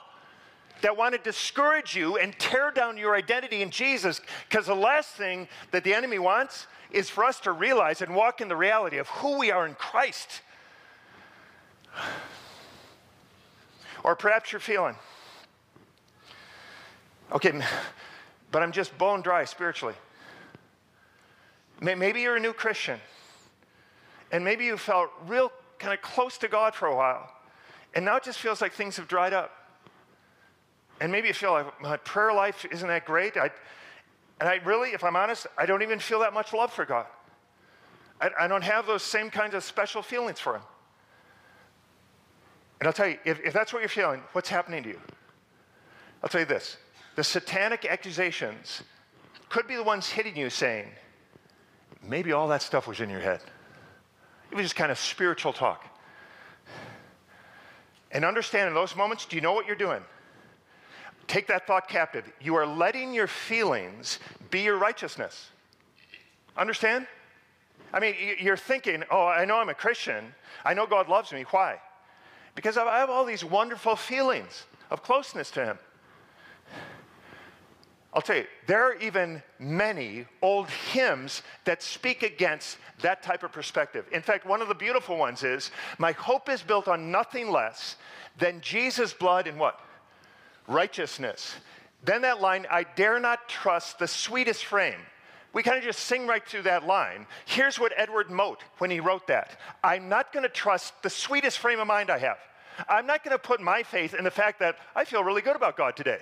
that 0.82 0.96
want 0.96 1.14
to 1.14 1.20
discourage 1.22 1.96
you 1.96 2.18
and 2.18 2.38
tear 2.40 2.72
down 2.72 2.98
your 2.98 3.16
identity 3.16 3.62
in 3.62 3.70
Jesus. 3.70 4.22
Because 4.48 4.66
the 4.66 4.76
last 4.76 5.10
thing 5.10 5.48
that 5.72 5.84
the 5.84 5.94
enemy 5.94 6.20
wants 6.20 6.68
is 6.92 7.10
for 7.10 7.24
us 7.24 7.40
to 7.42 7.52
realize 7.52 8.02
and 8.02 8.16
walk 8.16 8.42
in 8.42 8.48
the 8.48 8.56
reality 8.56 8.98
of 8.98 9.08
who 9.08 9.38
we 9.38 9.52
are 9.52 9.68
in 9.68 9.76
Christ. 9.76 10.42
Or 14.04 14.16
perhaps 14.16 14.52
you're 14.52 14.62
feeling, 14.62 14.96
Okay, 17.32 17.62
but 18.52 18.64
I'm 18.64 18.72
just 18.72 18.98
bone 18.98 19.22
dry 19.22 19.46
spiritually. 19.46 19.94
Maybe 21.80 22.22
you're 22.22 22.38
a 22.38 22.40
new 22.40 22.54
Christian, 22.54 23.00
and 24.32 24.44
maybe 24.44 24.66
you 24.66 24.78
felt 24.78 25.12
real 25.28 25.52
kind 25.78 25.94
of 25.94 26.02
close 26.02 26.38
to 26.40 26.48
God 26.48 26.74
for 26.74 26.88
a 26.88 26.96
while, 26.96 27.32
and 27.94 28.04
now 28.04 28.16
it 28.16 28.24
just 28.24 28.40
feels 28.40 28.62
like 28.62 28.74
things 28.74 28.98
have 28.98 29.08
dried 29.08 29.34
up. 29.34 29.52
And 31.00 31.12
maybe 31.12 31.28
you 31.28 31.34
feel 31.34 31.52
like 31.52 31.80
my 31.80 31.98
prayer 31.98 32.34
life 32.34 32.66
isn't 32.70 32.88
that 32.88 33.06
great. 33.06 33.38
I, 33.38 33.52
and 34.40 34.48
I 34.48 34.56
really, 34.66 34.90
if 34.92 35.04
I'm 35.04 35.16
honest, 35.16 35.48
I 35.58 35.66
don't 35.66 35.82
even 35.82 36.00
feel 36.00 36.20
that 36.20 36.34
much 36.34 36.54
love 36.54 36.72
for 36.72 36.86
God. 36.86 37.06
I, 38.22 38.30
I 38.42 38.48
don't 38.48 38.64
have 38.64 38.86
those 38.86 39.04
same 39.04 39.30
kinds 39.30 39.54
of 39.54 39.64
special 39.64 40.02
feelings 40.02 40.40
for 40.40 40.56
Him. 40.56 40.62
And 42.80 42.88
I'll 42.88 42.94
tell 42.94 43.08
you, 43.08 43.18
if, 43.26 43.40
if 43.42 43.54
that's 43.54 43.74
what 43.74 43.80
you're 43.80 43.90
feeling, 43.90 44.22
what's 44.32 44.50
happening 44.50 44.84
to 44.84 44.90
you? 44.90 45.00
I'll 46.24 46.30
tell 46.30 46.42
you 46.42 46.48
this 46.48 46.78
the 47.16 47.24
satanic 47.24 47.86
accusations 47.86 48.84
could 49.50 49.68
be 49.68 49.76
the 49.76 49.84
ones 49.84 50.08
hitting 50.08 50.38
you 50.38 50.50
saying, 50.50 50.88
maybe 52.02 52.32
all 52.32 52.48
that 52.48 52.62
stuff 52.62 52.88
was 52.88 53.02
in 53.02 53.10
your 53.10 53.20
head. 53.20 53.42
It 54.52 54.56
was 54.56 54.64
just 54.64 54.76
kind 54.76 54.92
of 54.92 54.98
spiritual 54.98 55.52
talk. 55.52 55.86
And 58.12 58.24
understand 58.24 58.68
in 58.68 58.74
those 58.74 58.96
moments, 58.96 59.26
do 59.26 59.36
you 59.36 59.42
know 59.42 59.54
what 59.54 59.68
you're 59.68 59.76
doing? 59.76 60.02
Take 61.30 61.46
that 61.48 61.68
thought 61.68 61.88
captive. 61.88 62.26
You 62.42 62.56
are 62.56 62.66
letting 62.66 63.14
your 63.14 63.28
feelings 63.28 64.18
be 64.50 64.62
your 64.62 64.78
righteousness. 64.78 65.52
Understand? 66.58 67.06
I 67.94 68.00
mean, 68.00 68.16
you're 68.40 68.58
thinking, 68.58 69.04
oh, 69.12 69.28
I 69.28 69.46
know 69.46 69.58
I'm 69.58 69.70
a 69.70 69.76
Christian. 69.76 70.34
I 70.66 70.74
know 70.74 70.88
God 70.88 71.08
loves 71.08 71.32
me. 71.32 71.46
Why? 71.52 71.78
Because 72.56 72.78
I 72.78 72.98
have 72.98 73.12
all 73.12 73.26
these 73.26 73.46
wonderful 73.46 73.96
feelings 73.96 74.66
of 74.90 75.04
closeness 75.04 75.52
to 75.52 75.66
Him. 75.66 75.80
I'll 78.12 78.24
tell 78.24 78.38
you, 78.38 78.48
there 78.66 78.84
are 78.86 78.96
even 78.96 79.44
many 79.60 80.26
old 80.42 80.68
hymns 80.68 81.44
that 81.66 81.84
speak 81.84 82.24
against 82.24 82.80
that 83.02 83.22
type 83.22 83.44
of 83.44 83.52
perspective. 83.52 84.08
In 84.12 84.24
fact, 84.24 84.48
one 84.48 84.64
of 84.64 84.68
the 84.68 84.74
beautiful 84.74 85.16
ones 85.16 85.44
is 85.44 85.70
My 86.00 86.12
hope 86.14 86.50
is 86.50 86.64
built 86.64 86.88
on 86.88 87.12
nothing 87.12 87.52
less 87.52 87.98
than 88.40 88.62
Jesus' 88.62 89.14
blood 89.14 89.46
and 89.46 89.60
what? 89.60 89.80
Righteousness. 90.70 91.56
Then 92.06 92.22
that 92.22 92.40
line, 92.40 92.66
I 92.70 92.84
dare 92.84 93.20
not 93.20 93.50
trust 93.50 94.00
the 94.00 94.08
sweetest 94.08 94.64
frame. 94.64 95.00
We 95.52 95.64
kind 95.64 95.78
of 95.78 95.84
just 95.84 96.02
sing 96.02 96.28
right 96.28 96.48
through 96.48 96.62
that 96.62 96.86
line. 96.86 97.26
Here's 97.46 97.80
what 97.80 97.92
Edward 97.98 98.30
Mote, 98.30 98.64
when 98.78 98.92
he 98.92 99.00
wrote 99.00 99.28
that 99.28 99.60
I'm 99.84 100.08
not 100.08 100.32
going 100.32 100.44
to 100.44 100.50
trust 100.50 100.94
the 101.02 101.10
sweetest 101.10 101.58
frame 101.58 101.80
of 101.80 101.88
mind 101.88 102.10
I 102.12 102.20
have. 102.20 102.38
I'm 102.88 103.08
not 103.08 103.24
going 103.24 103.36
to 103.36 103.42
put 103.42 103.60
my 103.60 103.84
faith 103.84 104.14
in 104.14 104.24
the 104.24 104.32
fact 104.32 104.60
that 104.60 104.78
I 104.96 105.06
feel 105.06 105.24
really 105.24 105.42
good 105.42 105.56
about 105.56 105.76
God 105.76 105.98
today. 105.98 106.20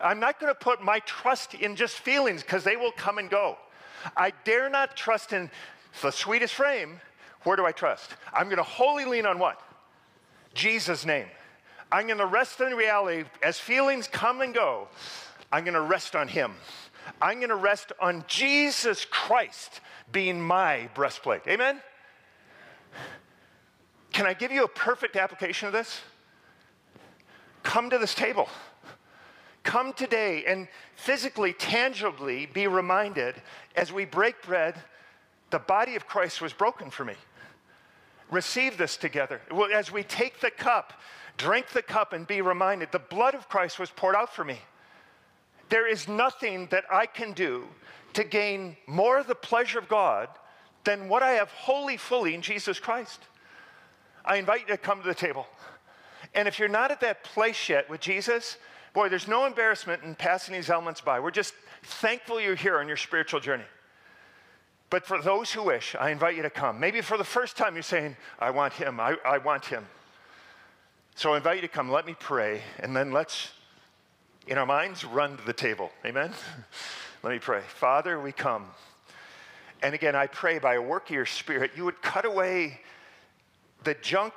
I'm 0.00 0.18
not 0.18 0.40
going 0.40 0.52
to 0.52 0.58
put 0.58 0.82
my 0.82 0.98
trust 1.00 1.54
in 1.54 1.76
just 1.76 1.94
feelings 1.96 2.42
because 2.42 2.64
they 2.64 2.76
will 2.76 2.90
come 2.90 3.18
and 3.18 3.30
go. 3.30 3.56
I 4.16 4.32
dare 4.42 4.68
not 4.68 4.96
trust 4.96 5.32
in 5.32 5.50
the 6.02 6.10
sweetest 6.10 6.54
frame. 6.54 7.00
Where 7.44 7.56
do 7.56 7.64
I 7.64 7.72
trust? 7.72 8.16
I'm 8.32 8.46
going 8.46 8.56
to 8.56 8.64
wholly 8.64 9.04
lean 9.04 9.24
on 9.24 9.38
what? 9.38 9.60
Jesus' 10.52 11.06
name. 11.06 11.26
I'm 11.92 12.06
going 12.06 12.18
to 12.18 12.26
rest 12.26 12.60
in 12.60 12.72
reality 12.74 13.28
as 13.42 13.58
feelings 13.58 14.08
come 14.08 14.40
and 14.40 14.54
go. 14.54 14.88
I'm 15.52 15.64
going 15.64 15.74
to 15.74 15.80
rest 15.80 16.16
on 16.16 16.28
Him. 16.28 16.54
I'm 17.20 17.38
going 17.38 17.50
to 17.50 17.56
rest 17.56 17.92
on 18.00 18.24
Jesus 18.26 19.04
Christ 19.04 19.80
being 20.10 20.40
my 20.40 20.88
breastplate. 20.94 21.42
Amen? 21.46 21.80
Can 24.12 24.26
I 24.26 24.34
give 24.34 24.52
you 24.52 24.64
a 24.64 24.68
perfect 24.68 25.16
application 25.16 25.66
of 25.66 25.72
this? 25.72 26.00
Come 27.62 27.90
to 27.90 27.98
this 27.98 28.14
table. 28.14 28.48
come 29.64 29.92
today 29.92 30.44
and 30.46 30.68
physically, 30.94 31.52
tangibly 31.54 32.46
be 32.46 32.66
reminded 32.66 33.34
as 33.74 33.92
we 33.92 34.04
break 34.04 34.40
bread, 34.42 34.76
the 35.50 35.58
body 35.58 35.96
of 35.96 36.06
Christ 36.06 36.40
was 36.40 36.52
broken 36.52 36.90
for 36.90 37.04
me. 37.04 37.14
Receive 38.30 38.76
this 38.76 38.96
together. 38.96 39.40
As 39.74 39.90
we 39.90 40.02
take 40.02 40.40
the 40.40 40.50
cup, 40.50 40.92
drink 41.36 41.70
the 41.70 41.82
cup 41.82 42.12
and 42.12 42.26
be 42.26 42.40
reminded 42.40 42.92
the 42.92 42.98
blood 42.98 43.34
of 43.34 43.48
Christ 43.48 43.78
was 43.78 43.90
poured 43.90 44.14
out 44.14 44.34
for 44.34 44.44
me. 44.44 44.58
There 45.68 45.88
is 45.88 46.08
nothing 46.08 46.68
that 46.70 46.84
I 46.90 47.06
can 47.06 47.32
do 47.32 47.66
to 48.12 48.24
gain 48.24 48.76
more 48.86 49.18
of 49.18 49.26
the 49.26 49.34
pleasure 49.34 49.78
of 49.78 49.88
God 49.88 50.28
than 50.84 51.08
what 51.08 51.22
I 51.22 51.32
have 51.32 51.50
wholly, 51.50 51.96
fully 51.96 52.34
in 52.34 52.42
Jesus 52.42 52.78
Christ. 52.78 53.20
I 54.24 54.36
invite 54.36 54.62
you 54.62 54.66
to 54.68 54.76
come 54.76 55.00
to 55.02 55.08
the 55.08 55.14
table. 55.14 55.46
And 56.34 56.48
if 56.48 56.58
you're 56.58 56.68
not 56.68 56.90
at 56.90 57.00
that 57.00 57.24
place 57.24 57.68
yet 57.68 57.88
with 57.88 58.00
Jesus, 58.00 58.56
boy, 58.92 59.08
there's 59.08 59.28
no 59.28 59.46
embarrassment 59.46 60.02
in 60.02 60.14
passing 60.14 60.54
these 60.54 60.70
elements 60.70 61.00
by. 61.00 61.20
We're 61.20 61.30
just 61.30 61.54
thankful 61.82 62.40
you're 62.40 62.54
here 62.54 62.78
on 62.78 62.88
your 62.88 62.96
spiritual 62.96 63.40
journey. 63.40 63.64
But 64.90 65.06
for 65.06 65.20
those 65.20 65.50
who 65.50 65.64
wish, 65.64 65.96
I 65.98 66.10
invite 66.10 66.36
you 66.36 66.42
to 66.42 66.50
come. 66.50 66.78
Maybe 66.78 67.00
for 67.00 67.18
the 67.18 67.24
first 67.24 67.56
time 67.56 67.74
you're 67.74 67.82
saying, 67.82 68.16
I 68.38 68.50
want 68.50 68.74
him, 68.74 69.00
I, 69.00 69.16
I 69.24 69.38
want 69.38 69.64
him. 69.66 69.84
So 71.16 71.32
I 71.32 71.36
invite 71.36 71.56
you 71.56 71.62
to 71.62 71.68
come. 71.68 71.90
Let 71.90 72.06
me 72.06 72.16
pray, 72.18 72.60
and 72.80 72.94
then 72.94 73.12
let's, 73.12 73.52
in 74.48 74.58
our 74.58 74.66
minds, 74.66 75.04
run 75.04 75.36
to 75.36 75.44
the 75.44 75.52
table. 75.52 75.92
Amen? 76.04 76.32
Let 77.22 77.32
me 77.32 77.38
pray. 77.38 77.62
Father, 77.68 78.20
we 78.20 78.32
come. 78.32 78.66
And 79.80 79.94
again, 79.94 80.16
I 80.16 80.26
pray 80.26 80.58
by 80.58 80.74
a 80.74 80.82
work 80.82 81.10
of 81.10 81.14
your 81.14 81.24
spirit, 81.24 81.70
you 81.76 81.84
would 81.84 82.02
cut 82.02 82.24
away 82.24 82.80
the 83.84 83.94
junk 83.94 84.34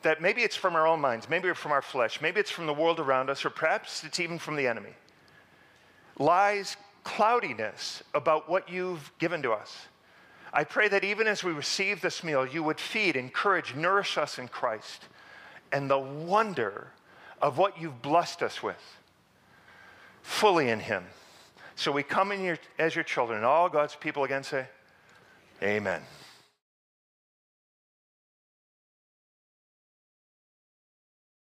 that 0.00 0.22
maybe 0.22 0.40
it's 0.40 0.56
from 0.56 0.74
our 0.74 0.86
own 0.86 1.00
minds, 1.00 1.28
maybe 1.28 1.48
it's 1.48 1.60
from 1.60 1.72
our 1.72 1.82
flesh, 1.82 2.22
maybe 2.22 2.40
it's 2.40 2.50
from 2.50 2.66
the 2.66 2.72
world 2.72 2.98
around 2.98 3.28
us, 3.28 3.44
or 3.44 3.50
perhaps 3.50 4.02
it's 4.02 4.18
even 4.18 4.38
from 4.38 4.56
the 4.56 4.66
enemy. 4.66 4.94
Lies, 6.18 6.78
cloudiness 7.04 8.02
about 8.14 8.48
what 8.48 8.70
you've 8.70 9.12
given 9.18 9.42
to 9.42 9.52
us. 9.52 9.86
I 10.50 10.64
pray 10.64 10.88
that 10.88 11.04
even 11.04 11.26
as 11.26 11.44
we 11.44 11.52
receive 11.52 12.00
this 12.00 12.24
meal, 12.24 12.46
you 12.46 12.62
would 12.62 12.80
feed, 12.80 13.16
encourage, 13.16 13.74
nourish 13.74 14.16
us 14.16 14.38
in 14.38 14.48
Christ 14.48 15.04
and 15.72 15.90
the 15.90 15.98
wonder 15.98 16.88
of 17.40 17.58
what 17.58 17.80
you've 17.80 18.02
blessed 18.02 18.42
us 18.42 18.62
with 18.62 18.98
fully 20.22 20.68
in 20.68 20.80
Him. 20.80 21.04
So 21.76 21.92
we 21.92 22.02
come 22.02 22.32
in 22.32 22.44
your, 22.44 22.58
as 22.78 22.94
your 22.94 23.04
children, 23.04 23.38
and 23.38 23.46
all 23.46 23.68
God's 23.68 23.96
people 23.96 24.24
again 24.24 24.42
say, 24.42 24.66
Amen. 25.62 26.02